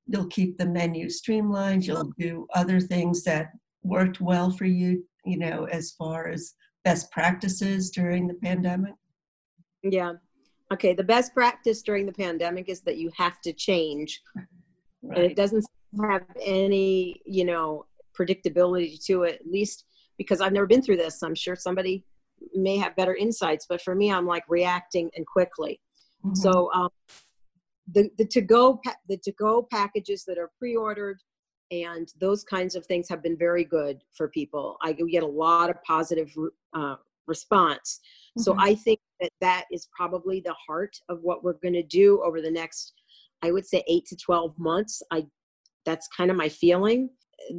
you'll 0.09 0.27
keep 0.27 0.57
the 0.57 0.65
menu 0.65 1.09
streamlined? 1.09 1.85
You'll 1.85 2.11
do 2.17 2.47
other 2.53 2.79
things 2.79 3.23
that 3.23 3.51
worked 3.83 4.19
well 4.19 4.51
for 4.51 4.65
you, 4.65 5.05
you 5.25 5.37
know, 5.37 5.65
as 5.65 5.91
far 5.91 6.27
as 6.27 6.53
best 6.83 7.11
practices 7.11 7.89
during 7.91 8.27
the 8.27 8.33
pandemic? 8.35 8.93
yeah 9.81 10.11
okay 10.73 10.93
the 10.93 11.01
best 11.01 11.33
practice 11.33 11.81
during 11.81 12.05
the 12.05 12.11
pandemic 12.11 12.67
is 12.67 12.81
that 12.81 12.97
you 12.97 13.09
have 13.15 13.39
to 13.39 13.53
change 13.53 14.21
and 15.15 15.23
it 15.23 15.37
doesn't 15.37 15.65
have 16.01 16.25
any 16.43 17.21
you 17.25 17.45
know 17.45 17.85
predictability 18.13 19.01
to 19.01 19.23
it 19.23 19.35
at 19.39 19.47
least 19.47 19.85
because 20.17 20.41
i've 20.41 20.51
never 20.51 20.67
been 20.67 20.81
through 20.81 20.97
this 20.97 21.23
i'm 21.23 21.33
sure 21.33 21.55
somebody 21.55 22.03
may 22.53 22.75
have 22.75 22.93
better 22.97 23.15
insights 23.15 23.65
but 23.69 23.81
for 23.81 23.95
me 23.95 24.11
i'm 24.11 24.27
like 24.27 24.43
reacting 24.49 25.09
and 25.15 25.25
quickly 25.25 25.79
Mhm. 26.25 26.37
So 26.37 26.71
um, 26.73 26.89
the 27.93 28.09
the 28.17 28.25
to 28.25 28.41
go 28.41 28.79
pa- 28.83 28.95
the 29.07 29.17
to 29.17 29.31
go 29.33 29.67
packages 29.71 30.23
that 30.25 30.37
are 30.37 30.51
pre-ordered 30.57 31.19
and 31.71 32.11
those 32.19 32.43
kinds 32.43 32.75
of 32.75 32.85
things 32.85 33.07
have 33.09 33.21
been 33.21 33.37
very 33.37 33.63
good 33.63 34.01
for 34.17 34.27
people. 34.27 34.77
I 34.81 34.93
get 34.93 35.23
a 35.23 35.27
lot 35.27 35.69
of 35.69 35.81
positive 35.83 36.33
uh, 36.73 36.95
response. 37.27 37.99
So 38.39 38.53
Mhm. 38.53 38.57
I 38.59 38.75
think 38.75 38.99
that 39.21 39.31
that 39.39 39.65
is 39.71 39.87
probably 39.95 40.41
the 40.41 40.55
heart 40.67 40.99
of 41.09 41.21
what 41.21 41.43
we're 41.43 41.53
going 41.53 41.75
to 41.75 41.83
do 41.83 42.23
over 42.23 42.41
the 42.41 42.49
next, 42.49 42.93
I 43.43 43.51
would 43.51 43.67
say, 43.67 43.83
eight 43.87 44.05
to 44.07 44.15
twelve 44.15 44.57
months. 44.57 45.03
I 45.11 45.27
that's 45.85 46.07
kind 46.07 46.31
of 46.31 46.37
my 46.37 46.49
feeling. 46.49 47.09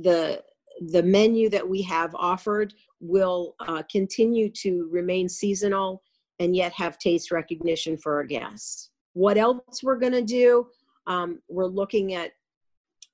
The 0.02 0.42
the 0.88 1.02
menu 1.02 1.48
that 1.50 1.68
we 1.68 1.82
have 1.82 2.14
offered 2.14 2.74
will 3.00 3.54
uh, 3.60 3.82
continue 3.90 4.48
to 4.50 4.88
remain 4.90 5.28
seasonal 5.28 6.02
and 6.38 6.56
yet 6.56 6.72
have 6.72 6.98
taste 6.98 7.30
recognition 7.30 7.96
for 7.98 8.14
our 8.14 8.24
guests. 8.24 8.89
What 9.14 9.36
else 9.36 9.82
we're 9.82 9.98
going 9.98 10.12
to 10.12 10.22
do? 10.22 10.68
Um, 11.06 11.40
we're 11.48 11.66
looking 11.66 12.14
at 12.14 12.32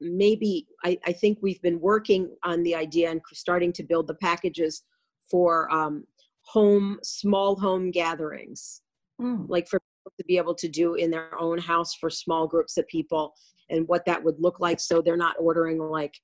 maybe, 0.00 0.66
I, 0.84 0.98
I 1.06 1.12
think 1.12 1.38
we've 1.40 1.62
been 1.62 1.80
working 1.80 2.34
on 2.44 2.62
the 2.62 2.74
idea 2.74 3.10
and 3.10 3.20
starting 3.32 3.72
to 3.74 3.82
build 3.82 4.06
the 4.06 4.14
packages 4.14 4.82
for 5.30 5.72
um, 5.72 6.04
home, 6.42 6.98
small 7.02 7.56
home 7.58 7.90
gatherings, 7.90 8.82
Mm. 9.18 9.48
like 9.48 9.66
for 9.66 9.80
people 9.80 10.12
to 10.18 10.24
be 10.26 10.36
able 10.36 10.54
to 10.54 10.68
do 10.68 10.92
in 10.92 11.10
their 11.10 11.40
own 11.40 11.56
house 11.56 11.94
for 11.94 12.10
small 12.10 12.46
groups 12.46 12.76
of 12.76 12.86
people 12.86 13.32
and 13.70 13.88
what 13.88 14.04
that 14.04 14.22
would 14.22 14.38
look 14.38 14.60
like. 14.60 14.78
So 14.78 15.00
they're 15.00 15.16
not 15.16 15.36
ordering 15.40 15.78
like, 15.78 16.14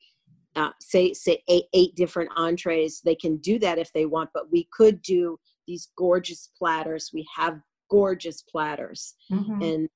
uh, 0.56 0.72
say, 0.78 1.14
say 1.14 1.42
eight, 1.48 1.64
eight 1.72 1.94
different 1.96 2.28
entrees. 2.36 3.00
They 3.02 3.14
can 3.14 3.38
do 3.38 3.58
that 3.60 3.78
if 3.78 3.90
they 3.94 4.04
want, 4.04 4.28
but 4.34 4.52
we 4.52 4.68
could 4.74 5.00
do 5.00 5.38
these 5.66 5.88
gorgeous 5.96 6.50
platters. 6.58 7.12
We 7.14 7.26
have 7.34 7.60
gorgeous 7.92 8.42
platters 8.42 9.14
Mhm. 9.30 9.62
and 9.62 9.88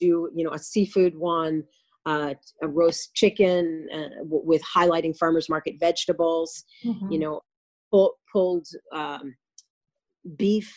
do 0.00 0.30
you 0.34 0.44
know 0.44 0.52
a 0.52 0.58
seafood 0.58 1.14
one, 1.16 1.64
uh, 2.06 2.34
a 2.62 2.68
roast 2.68 3.14
chicken 3.14 3.88
uh, 3.92 4.22
w- 4.24 4.44
with 4.44 4.62
highlighting 4.62 5.16
farmers 5.16 5.48
market 5.48 5.74
vegetables. 5.80 6.64
You 6.82 7.18
Mhm. 7.18 7.20
know, 7.20 7.40
pull, 7.90 8.14
pulled 8.32 8.66
um, 8.92 9.36
beef 10.36 10.70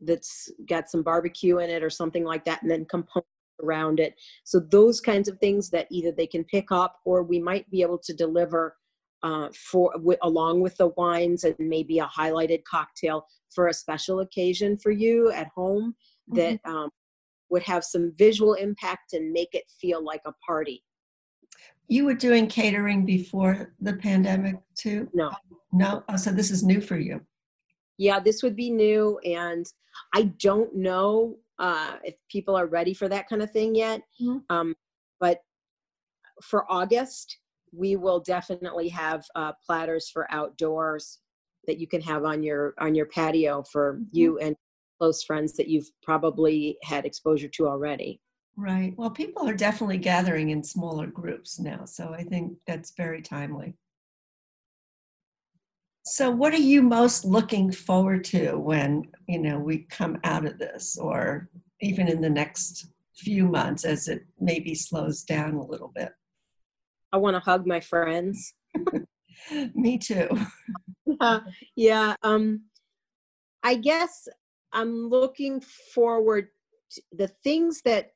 that's 0.00 0.50
got 0.68 0.90
some 0.90 1.02
barbecue 1.02 1.58
in 1.58 1.70
it 1.70 1.82
or 1.82 1.90
something 1.90 2.24
like 2.24 2.44
that, 2.44 2.62
and 2.62 2.70
then 2.70 2.84
components 2.86 3.28
around 3.62 4.00
it. 4.00 4.14
So 4.44 4.60
those 4.60 5.00
kinds 5.00 5.28
of 5.28 5.38
things 5.38 5.70
that 5.70 5.86
either 5.90 6.12
they 6.12 6.26
can 6.26 6.44
pick 6.44 6.70
up 6.70 7.00
or 7.04 7.22
we 7.22 7.38
might 7.38 7.70
be 7.70 7.82
able 7.82 7.98
to 7.98 8.12
deliver 8.12 8.76
uh, 9.24 9.48
for 9.54 9.90
w- 9.94 10.18
along 10.22 10.60
with 10.60 10.76
the 10.76 10.88
wines 10.88 11.44
and 11.44 11.56
maybe 11.58 11.98
a 11.98 12.06
highlighted 12.06 12.62
cocktail 12.64 13.26
for 13.52 13.68
a 13.68 13.74
special 13.74 14.20
occasion 14.20 14.76
for 14.76 14.90
you 14.90 15.32
at 15.32 15.48
home 15.56 15.94
mm-hmm. 16.30 16.36
that 16.36 16.60
um, 16.70 16.90
would 17.48 17.62
have 17.62 17.82
some 17.82 18.12
visual 18.16 18.54
impact 18.54 19.14
and 19.14 19.32
make 19.32 19.48
it 19.54 19.64
feel 19.80 20.04
like 20.04 20.20
a 20.26 20.32
party. 20.46 20.84
You 21.88 22.04
were 22.04 22.14
doing 22.14 22.46
catering 22.46 23.06
before 23.06 23.72
the 23.80 23.94
pandemic 23.94 24.56
too? 24.76 25.08
No. 25.14 25.30
No? 25.72 26.04
Oh, 26.08 26.16
so 26.16 26.30
this 26.30 26.50
is 26.50 26.62
new 26.62 26.80
for 26.80 26.98
you. 26.98 27.20
Yeah, 27.96 28.20
this 28.20 28.42
would 28.42 28.56
be 28.56 28.70
new. 28.70 29.18
And 29.24 29.64
I 30.12 30.24
don't 30.38 30.74
know 30.74 31.36
uh, 31.58 31.96
if 32.02 32.14
people 32.30 32.56
are 32.56 32.66
ready 32.66 32.92
for 32.92 33.08
that 33.08 33.28
kind 33.28 33.42
of 33.42 33.50
thing 33.50 33.74
yet. 33.74 34.02
Mm-hmm. 34.20 34.38
Um, 34.54 34.74
but 35.18 35.40
for 36.42 36.70
August, 36.70 37.38
we 37.76 37.96
will 37.96 38.20
definitely 38.20 38.88
have 38.88 39.24
uh, 39.34 39.52
platters 39.66 40.08
for 40.10 40.26
outdoors 40.30 41.20
that 41.66 41.78
you 41.78 41.86
can 41.86 42.00
have 42.00 42.24
on 42.24 42.42
your 42.42 42.74
on 42.78 42.94
your 42.94 43.06
patio 43.06 43.64
for 43.70 43.94
mm-hmm. 43.94 44.04
you 44.12 44.38
and 44.38 44.56
close 44.98 45.22
friends 45.22 45.54
that 45.56 45.68
you've 45.68 45.90
probably 46.02 46.78
had 46.82 47.04
exposure 47.04 47.48
to 47.48 47.66
already. 47.66 48.20
Right. 48.56 48.94
Well, 48.96 49.10
people 49.10 49.48
are 49.48 49.54
definitely 49.54 49.98
gathering 49.98 50.50
in 50.50 50.62
smaller 50.62 51.08
groups 51.08 51.58
now, 51.58 51.84
so 51.86 52.14
I 52.14 52.22
think 52.22 52.56
that's 52.66 52.92
very 52.96 53.20
timely. 53.20 53.74
So, 56.06 56.30
what 56.30 56.52
are 56.52 56.58
you 56.58 56.82
most 56.82 57.24
looking 57.24 57.72
forward 57.72 58.24
to 58.24 58.56
when 58.56 59.04
you 59.26 59.40
know 59.40 59.58
we 59.58 59.78
come 59.90 60.18
out 60.22 60.46
of 60.46 60.58
this, 60.58 60.96
or 60.98 61.48
even 61.80 62.08
in 62.08 62.20
the 62.20 62.30
next 62.30 62.86
few 63.16 63.48
months 63.48 63.84
as 63.84 64.08
it 64.08 64.24
maybe 64.38 64.74
slows 64.74 65.24
down 65.24 65.54
a 65.54 65.66
little 65.66 65.90
bit? 65.94 66.12
I 67.14 67.16
want 67.16 67.34
to 67.34 67.40
hug 67.40 67.64
my 67.64 67.78
friends. 67.78 68.54
Me 69.74 69.96
too. 69.96 70.28
uh, 71.20 71.40
yeah. 71.76 72.16
Um, 72.24 72.64
I 73.62 73.76
guess 73.76 74.26
I'm 74.72 75.08
looking 75.08 75.62
forward 75.94 76.48
to 76.90 77.02
the 77.12 77.28
things 77.44 77.80
that 77.84 78.10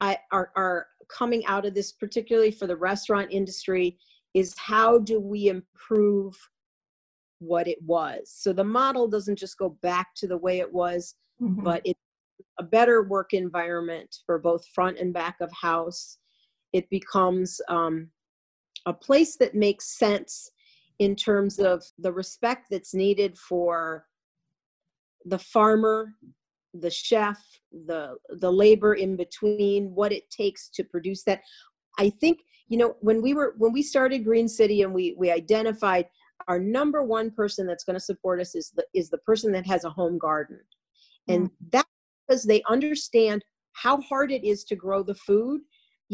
I 0.00 0.18
are 0.30 0.52
are 0.54 0.86
coming 1.08 1.44
out 1.46 1.66
of 1.66 1.74
this, 1.74 1.90
particularly 1.90 2.52
for 2.52 2.68
the 2.68 2.76
restaurant 2.76 3.32
industry, 3.32 3.98
is 4.34 4.54
how 4.56 4.98
do 5.00 5.18
we 5.18 5.48
improve 5.48 6.36
what 7.40 7.66
it 7.66 7.78
was? 7.84 8.32
So 8.32 8.52
the 8.52 8.62
model 8.62 9.08
doesn't 9.08 9.38
just 9.38 9.58
go 9.58 9.70
back 9.82 10.14
to 10.18 10.28
the 10.28 10.38
way 10.38 10.60
it 10.60 10.72
was, 10.72 11.16
mm-hmm. 11.42 11.64
but 11.64 11.82
it's 11.84 11.98
a 12.60 12.62
better 12.62 13.02
work 13.02 13.32
environment 13.34 14.14
for 14.24 14.38
both 14.38 14.64
front 14.68 14.98
and 14.98 15.12
back 15.12 15.38
of 15.40 15.50
house. 15.60 16.18
It 16.72 16.88
becomes 16.88 17.60
um, 17.68 18.10
a 18.86 18.92
place 18.92 19.36
that 19.36 19.54
makes 19.54 19.98
sense 19.98 20.50
in 20.98 21.16
terms 21.16 21.58
of 21.58 21.82
the 21.98 22.12
respect 22.12 22.66
that's 22.70 22.94
needed 22.94 23.36
for 23.36 24.06
the 25.24 25.38
farmer 25.38 26.14
the 26.74 26.90
chef 26.90 27.40
the 27.86 28.14
the 28.40 28.50
labor 28.50 28.94
in 28.94 29.16
between 29.16 29.94
what 29.94 30.12
it 30.12 30.28
takes 30.30 30.68
to 30.68 30.84
produce 30.84 31.22
that 31.24 31.40
i 31.98 32.10
think 32.10 32.40
you 32.68 32.76
know 32.76 32.96
when 33.00 33.22
we 33.22 33.32
were 33.32 33.54
when 33.58 33.72
we 33.72 33.82
started 33.82 34.24
green 34.24 34.48
city 34.48 34.82
and 34.82 34.92
we 34.92 35.14
we 35.16 35.30
identified 35.30 36.06
our 36.48 36.58
number 36.58 37.02
one 37.02 37.30
person 37.30 37.66
that's 37.66 37.84
going 37.84 37.94
to 37.94 38.04
support 38.04 38.40
us 38.40 38.54
is 38.54 38.72
the 38.76 38.84
is 38.92 39.08
the 39.08 39.18
person 39.18 39.52
that 39.52 39.66
has 39.66 39.84
a 39.84 39.90
home 39.90 40.18
garden 40.18 40.58
and 41.28 41.48
mm. 41.48 41.52
that 41.70 41.86
because 42.26 42.44
they 42.44 42.62
understand 42.68 43.44
how 43.72 44.00
hard 44.02 44.32
it 44.32 44.44
is 44.44 44.64
to 44.64 44.76
grow 44.76 45.02
the 45.02 45.14
food 45.14 45.60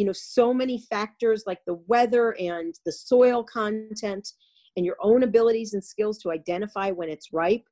you 0.00 0.06
know 0.06 0.12
so 0.12 0.52
many 0.54 0.78
factors 0.90 1.44
like 1.46 1.60
the 1.66 1.78
weather 1.86 2.34
and 2.40 2.74
the 2.86 2.92
soil 2.92 3.44
content 3.44 4.26
and 4.76 4.86
your 4.86 4.96
own 5.00 5.22
abilities 5.22 5.74
and 5.74 5.84
skills 5.84 6.18
to 6.18 6.30
identify 6.30 6.90
when 6.90 7.08
it's 7.08 7.32
ripe 7.32 7.64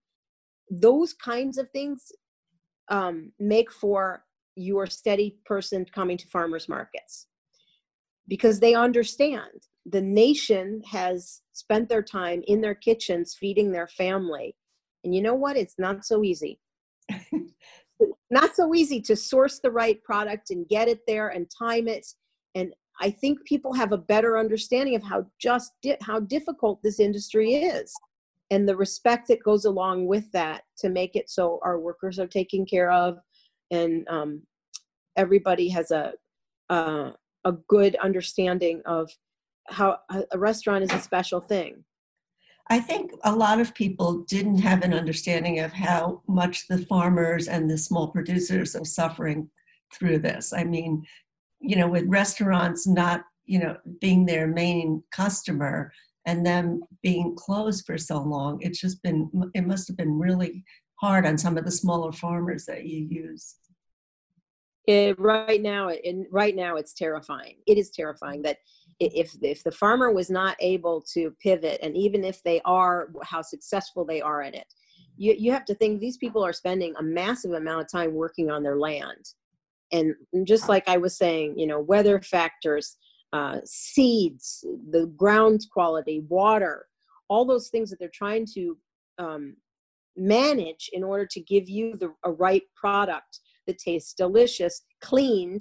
those 0.70 1.14
kinds 1.14 1.58
of 1.58 1.70
things 1.70 2.12
um, 2.88 3.32
make 3.38 3.72
for 3.72 4.24
your 4.56 4.86
steady 4.86 5.38
person 5.44 5.84
coming 5.94 6.16
to 6.16 6.26
farmers 6.28 6.68
markets. 6.68 7.26
Because 8.26 8.60
they 8.60 8.74
understand 8.74 9.66
the 9.86 10.02
nation 10.02 10.82
has 10.90 11.40
spent 11.52 11.88
their 11.88 12.02
time 12.02 12.42
in 12.46 12.60
their 12.60 12.74
kitchens 12.74 13.36
feeding 13.38 13.72
their 13.72 13.88
family. 13.88 14.54
And 15.04 15.14
you 15.14 15.22
know 15.22 15.34
what? 15.34 15.56
It's 15.56 15.76
not 15.78 16.04
so 16.04 16.22
easy 16.22 16.60
not 18.30 18.54
so 18.54 18.74
easy 18.74 19.00
to 19.00 19.16
source 19.16 19.58
the 19.60 19.70
right 19.70 20.02
product 20.02 20.50
and 20.50 20.68
get 20.68 20.88
it 20.88 21.00
there 21.06 21.28
and 21.28 21.50
time 21.50 21.88
it. 21.88 22.06
And 22.54 22.72
i 23.00 23.10
think 23.10 23.44
people 23.44 23.72
have 23.72 23.92
a 23.92 23.98
better 23.98 24.38
understanding 24.38 24.94
of 24.94 25.02
how 25.02 25.26
just 25.40 25.72
di- 25.82 25.96
how 26.02 26.20
difficult 26.20 26.82
this 26.82 27.00
industry 27.00 27.54
is 27.54 27.92
and 28.50 28.68
the 28.68 28.76
respect 28.76 29.28
that 29.28 29.42
goes 29.42 29.64
along 29.64 30.06
with 30.06 30.30
that 30.32 30.62
to 30.78 30.88
make 30.88 31.14
it 31.16 31.30
so 31.30 31.60
our 31.62 31.78
workers 31.78 32.18
are 32.18 32.26
taken 32.26 32.64
care 32.64 32.90
of 32.90 33.18
and 33.70 34.08
um, 34.08 34.42
everybody 35.16 35.68
has 35.68 35.90
a 35.90 36.12
uh, 36.70 37.10
a 37.44 37.52
good 37.68 37.96
understanding 37.96 38.82
of 38.84 39.10
how 39.68 39.98
a 40.32 40.38
restaurant 40.38 40.82
is 40.82 40.92
a 40.92 41.00
special 41.00 41.40
thing 41.40 41.84
I 42.70 42.80
think 42.80 43.12
a 43.24 43.34
lot 43.34 43.60
of 43.60 43.74
people 43.74 44.24
didn't 44.28 44.58
have 44.58 44.82
an 44.82 44.92
understanding 44.92 45.60
of 45.60 45.72
how 45.72 46.22
much 46.28 46.68
the 46.68 46.78
farmers 46.78 47.48
and 47.48 47.70
the 47.70 47.78
small 47.78 48.08
producers 48.08 48.76
are 48.76 48.84
suffering 48.84 49.48
through 49.94 50.18
this. 50.18 50.52
I 50.52 50.64
mean, 50.64 51.04
you 51.60 51.76
know, 51.76 51.88
with 51.88 52.04
restaurants 52.06 52.86
not, 52.86 53.22
you 53.46 53.58
know, 53.58 53.76
being 54.00 54.26
their 54.26 54.46
main 54.46 55.02
customer, 55.10 55.92
and 56.28 56.44
them 56.44 56.82
being 57.02 57.34
closed 57.34 57.86
for 57.86 57.96
so 57.96 58.20
long 58.20 58.58
it's 58.60 58.78
just 58.78 59.02
been 59.02 59.30
it 59.54 59.66
must 59.66 59.88
have 59.88 59.96
been 59.96 60.18
really 60.18 60.62
hard 60.96 61.24
on 61.24 61.38
some 61.38 61.56
of 61.56 61.64
the 61.64 61.70
smaller 61.70 62.12
farmers 62.12 62.66
that 62.66 62.84
you 62.84 63.08
use 63.10 63.56
it, 64.86 65.18
right 65.18 65.62
now 65.62 65.90
in 65.90 66.26
right 66.30 66.54
now 66.54 66.76
it's 66.76 66.92
terrifying 66.92 67.56
it 67.66 67.78
is 67.78 67.90
terrifying 67.90 68.42
that 68.42 68.58
if 69.00 69.36
if 69.42 69.62
the 69.62 69.72
farmer 69.72 70.12
was 70.12 70.30
not 70.30 70.56
able 70.60 71.00
to 71.00 71.34
pivot 71.42 71.78
and 71.82 71.96
even 71.96 72.24
if 72.24 72.42
they 72.42 72.60
are 72.64 73.08
how 73.22 73.42
successful 73.42 74.04
they 74.04 74.20
are 74.20 74.42
at 74.42 74.54
it 74.54 74.66
you, 75.16 75.34
you 75.36 75.52
have 75.52 75.64
to 75.64 75.74
think 75.74 76.00
these 76.00 76.16
people 76.16 76.44
are 76.44 76.52
spending 76.52 76.94
a 76.98 77.02
massive 77.02 77.52
amount 77.52 77.80
of 77.80 77.90
time 77.90 78.14
working 78.14 78.50
on 78.50 78.62
their 78.62 78.78
land. 78.78 79.24
And 79.90 80.14
just 80.44 80.68
like 80.68 80.86
i 80.86 80.98
was 80.98 81.16
saying 81.16 81.58
you 81.58 81.66
know 81.66 81.80
weather 81.80 82.20
factors 82.20 82.98
uh, 83.32 83.58
seeds, 83.64 84.64
the 84.90 85.06
ground 85.16 85.60
quality, 85.72 86.22
water, 86.28 86.86
all 87.28 87.44
those 87.44 87.68
things 87.68 87.90
that 87.90 87.98
they're 87.98 88.10
trying 88.12 88.46
to 88.54 88.78
um, 89.18 89.56
manage 90.16 90.88
in 90.92 91.04
order 91.04 91.26
to 91.26 91.40
give 91.40 91.68
you 91.68 91.96
the 91.96 92.12
a 92.24 92.32
right 92.32 92.62
product 92.74 93.40
that 93.66 93.78
tastes 93.78 94.14
delicious, 94.14 94.82
cleaned, 95.02 95.60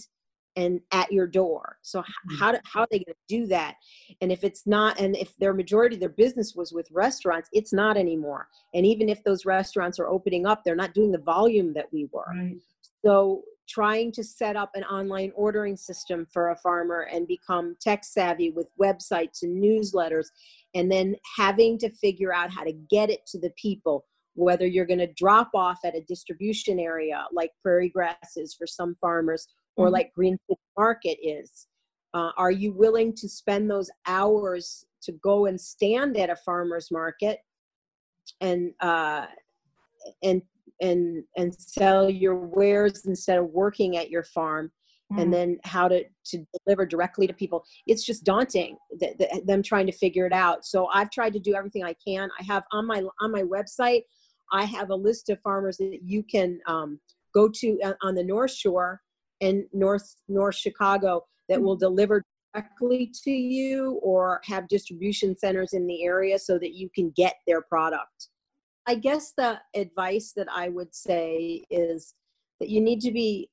and 0.57 0.81
at 0.91 1.11
your 1.11 1.27
door. 1.27 1.77
So 1.83 2.01
mm-hmm. 2.01 2.35
how 2.37 2.51
do, 2.51 2.57
how 2.65 2.81
are 2.81 2.87
they 2.91 2.97
going 2.97 3.05
to 3.13 3.15
do 3.29 3.45
that? 3.47 3.75
And 4.19 4.31
if 4.31 4.43
it's 4.43 4.67
not, 4.67 4.99
and 4.99 5.15
if 5.15 5.37
their 5.37 5.53
majority 5.53 5.95
of 5.95 5.99
their 6.01 6.09
business 6.09 6.53
was 6.55 6.73
with 6.73 6.89
restaurants, 6.91 7.47
it's 7.53 7.71
not 7.71 7.95
anymore. 7.95 8.49
And 8.73 8.85
even 8.85 9.07
if 9.07 9.23
those 9.23 9.45
restaurants 9.45 9.99
are 9.99 10.07
opening 10.07 10.45
up, 10.45 10.63
they're 10.63 10.75
not 10.75 10.93
doing 10.93 11.11
the 11.11 11.19
volume 11.19 11.73
that 11.75 11.93
we 11.93 12.09
were. 12.11 12.25
Right. 12.27 12.57
So 13.05 13.43
trying 13.69 14.11
to 14.13 14.23
set 14.23 14.55
up 14.55 14.71
an 14.73 14.83
online 14.85 15.31
ordering 15.35 15.77
system 15.77 16.25
for 16.33 16.49
a 16.49 16.57
farmer 16.57 17.07
and 17.11 17.27
become 17.27 17.75
tech 17.79 18.03
savvy 18.03 18.49
with 18.49 18.67
websites 18.81 19.43
and 19.43 19.61
newsletters 19.61 20.27
and 20.73 20.91
then 20.91 21.15
having 21.37 21.77
to 21.77 21.89
figure 21.91 22.33
out 22.33 22.49
how 22.49 22.63
to 22.63 22.73
get 22.89 23.09
it 23.09 23.25
to 23.27 23.39
the 23.39 23.51
people 23.61 24.05
whether 24.37 24.67
you're 24.67 24.85
going 24.85 24.99
to 24.99 25.11
drop 25.13 25.49
off 25.55 25.79
at 25.83 25.95
a 25.95 26.01
distribution 26.01 26.79
area 26.79 27.25
like 27.33 27.49
prairie 27.61 27.89
grasses 27.89 28.53
for 28.53 28.67
some 28.67 28.95
farmers 29.01 29.47
or 29.77 29.85
mm-hmm. 29.85 29.93
like 29.93 30.13
green 30.13 30.37
market 30.77 31.17
is 31.23 31.67
uh, 32.13 32.31
are 32.37 32.51
you 32.51 32.71
willing 32.71 33.13
to 33.13 33.29
spend 33.29 33.69
those 33.69 33.89
hours 34.07 34.85
to 35.01 35.11
go 35.13 35.45
and 35.45 35.59
stand 35.59 36.17
at 36.17 36.29
a 36.29 36.35
farmer's 36.35 36.89
market 36.91 37.39
and 38.41 38.73
uh, 38.81 39.25
and 40.23 40.41
and 40.81 41.23
and 41.35 41.53
sell 41.55 42.09
your 42.09 42.35
wares 42.35 43.05
instead 43.05 43.37
of 43.37 43.45
working 43.49 43.97
at 43.97 44.09
your 44.09 44.23
farm 44.23 44.71
mm. 45.11 45.21
and 45.21 45.33
then 45.33 45.57
how 45.63 45.87
to 45.87 46.03
to 46.25 46.45
deliver 46.65 46.85
directly 46.85 47.27
to 47.27 47.33
people 47.33 47.63
it's 47.87 48.03
just 48.03 48.23
daunting 48.23 48.77
th- 48.99 49.17
th- 49.17 49.45
them 49.45 49.63
trying 49.63 49.85
to 49.85 49.91
figure 49.91 50.25
it 50.25 50.33
out 50.33 50.65
so 50.65 50.87
i've 50.93 51.09
tried 51.09 51.33
to 51.33 51.39
do 51.39 51.55
everything 51.55 51.83
i 51.83 51.95
can 52.05 52.29
i 52.39 52.43
have 52.43 52.63
on 52.71 52.85
my 52.85 53.03
on 53.21 53.31
my 53.31 53.43
website 53.43 54.01
i 54.51 54.63
have 54.63 54.91
a 54.91 54.95
list 54.95 55.29
of 55.29 55.39
farmers 55.41 55.77
that 55.77 55.99
you 56.03 56.23
can 56.23 56.59
um, 56.67 56.99
go 57.33 57.49
to 57.49 57.79
uh, 57.83 57.93
on 58.01 58.13
the 58.13 58.23
north 58.23 58.51
shore 58.51 59.01
and 59.41 59.63
north 59.73 60.15
north 60.27 60.55
chicago 60.55 61.23
that 61.49 61.61
will 61.61 61.75
deliver 61.75 62.23
directly 62.53 63.11
to 63.23 63.31
you 63.31 63.99
or 64.01 64.41
have 64.43 64.67
distribution 64.67 65.37
centers 65.37 65.73
in 65.73 65.85
the 65.85 66.03
area 66.03 66.39
so 66.39 66.57
that 66.57 66.73
you 66.73 66.89
can 66.95 67.11
get 67.15 67.35
their 67.45 67.61
product 67.61 68.29
I 68.87 68.95
guess 68.95 69.33
the 69.35 69.59
advice 69.75 70.31
that 70.37 70.47
I 70.49 70.69
would 70.69 70.95
say 70.95 71.65
is 71.69 72.15
that 72.59 72.69
you 72.69 72.79
need 72.79 73.01
to 73.01 73.11
be, 73.11 73.49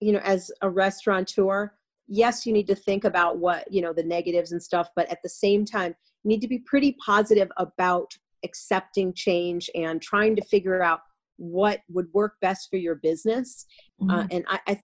you 0.00 0.12
know, 0.12 0.18
as 0.18 0.50
a 0.62 0.68
restaurateur, 0.68 1.72
yes, 2.08 2.44
you 2.44 2.52
need 2.52 2.66
to 2.66 2.74
think 2.74 3.04
about 3.04 3.38
what, 3.38 3.72
you 3.72 3.80
know, 3.80 3.92
the 3.92 4.02
negatives 4.02 4.50
and 4.50 4.60
stuff, 4.60 4.88
but 4.96 5.08
at 5.10 5.22
the 5.22 5.28
same 5.28 5.64
time, 5.64 5.94
you 6.24 6.28
need 6.28 6.40
to 6.40 6.48
be 6.48 6.58
pretty 6.58 6.96
positive 7.04 7.50
about 7.56 8.12
accepting 8.42 9.14
change 9.14 9.70
and 9.76 10.02
trying 10.02 10.34
to 10.34 10.42
figure 10.42 10.82
out 10.82 11.00
what 11.36 11.80
would 11.88 12.08
work 12.12 12.34
best 12.40 12.68
for 12.68 12.76
your 12.76 12.96
business. 12.96 13.66
Uh, 14.02 14.04
mm-hmm. 14.04 14.10
Uh, 14.10 14.26
and 14.32 14.44
I, 14.48 14.60
I 14.66 14.80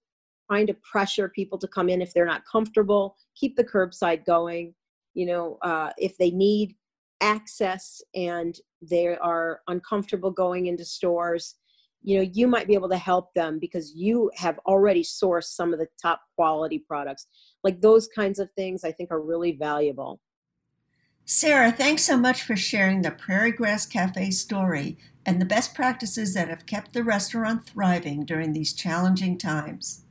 trying 0.51 0.67
to 0.67 0.75
pressure 0.75 1.29
people 1.29 1.57
to 1.57 1.69
come 1.69 1.89
in 1.89 2.03
if 2.03 2.13
they're 2.13 2.27
not 2.27 2.43
comfortable, 2.51 3.17
keep 3.37 3.55
the 3.55 3.63
curbside 3.63 4.27
going. 4.27 4.75
You 5.15 5.27
know, 5.27 5.59
uh, 5.63 5.91
if 5.97 6.19
they 6.19 6.31
need 6.31 6.75
access 7.21 8.03
and 8.17 8.57
they 8.83 9.17
are 9.17 9.61
uncomfortable 9.69 10.33
going 10.33 10.67
into 10.67 10.85
stores, 10.85 11.55
you 12.03 12.17
know, 12.17 12.29
you 12.33 12.49
might 12.49 12.67
be 12.67 12.75
able 12.75 12.89
to 12.89 12.97
help 12.97 13.33
them 13.35 13.59
because 13.61 13.93
you 13.95 14.31
have 14.35 14.59
already 14.67 15.05
sourced 15.05 15.45
some 15.55 15.73
of 15.73 15.79
the 15.79 15.87
top 16.03 16.21
quality 16.35 16.79
products. 16.79 17.27
Like 17.63 17.81
those 17.81 18.09
kinds 18.09 18.41
of 18.41 18.51
things, 18.57 18.83
I 18.83 18.91
think 18.91 19.13
are 19.13 19.21
really 19.21 19.53
valuable. 19.53 20.21
Sarah, 21.25 21.71
thanks 21.71 22.03
so 22.03 22.17
much 22.17 22.43
for 22.43 22.57
sharing 22.57 23.03
the 23.03 23.13
Prairie 23.13 23.53
Grass 23.53 23.87
Cafe 23.87 24.31
story 24.33 24.99
and 25.25 25.41
the 25.41 25.45
best 25.45 25.75
practices 25.75 26.35
that 26.35 26.49
have 26.49 26.67
kept 26.67 26.93
the 26.93 27.05
restaurant 27.05 27.67
thriving 27.67 28.25
during 28.25 28.53
these 28.53 28.73
challenging 28.73 29.39
times. 29.39 30.07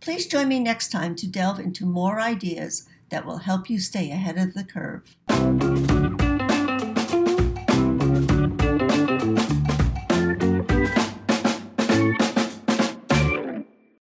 Please 0.00 0.26
join 0.26 0.48
me 0.48 0.58
next 0.58 0.88
time 0.88 1.14
to 1.16 1.26
delve 1.26 1.60
into 1.60 1.84
more 1.84 2.20
ideas 2.20 2.88
that 3.10 3.26
will 3.26 3.38
help 3.38 3.68
you 3.68 3.78
stay 3.78 4.10
ahead 4.10 4.38
of 4.38 4.54
the 4.54 4.64
curve. 4.64 5.14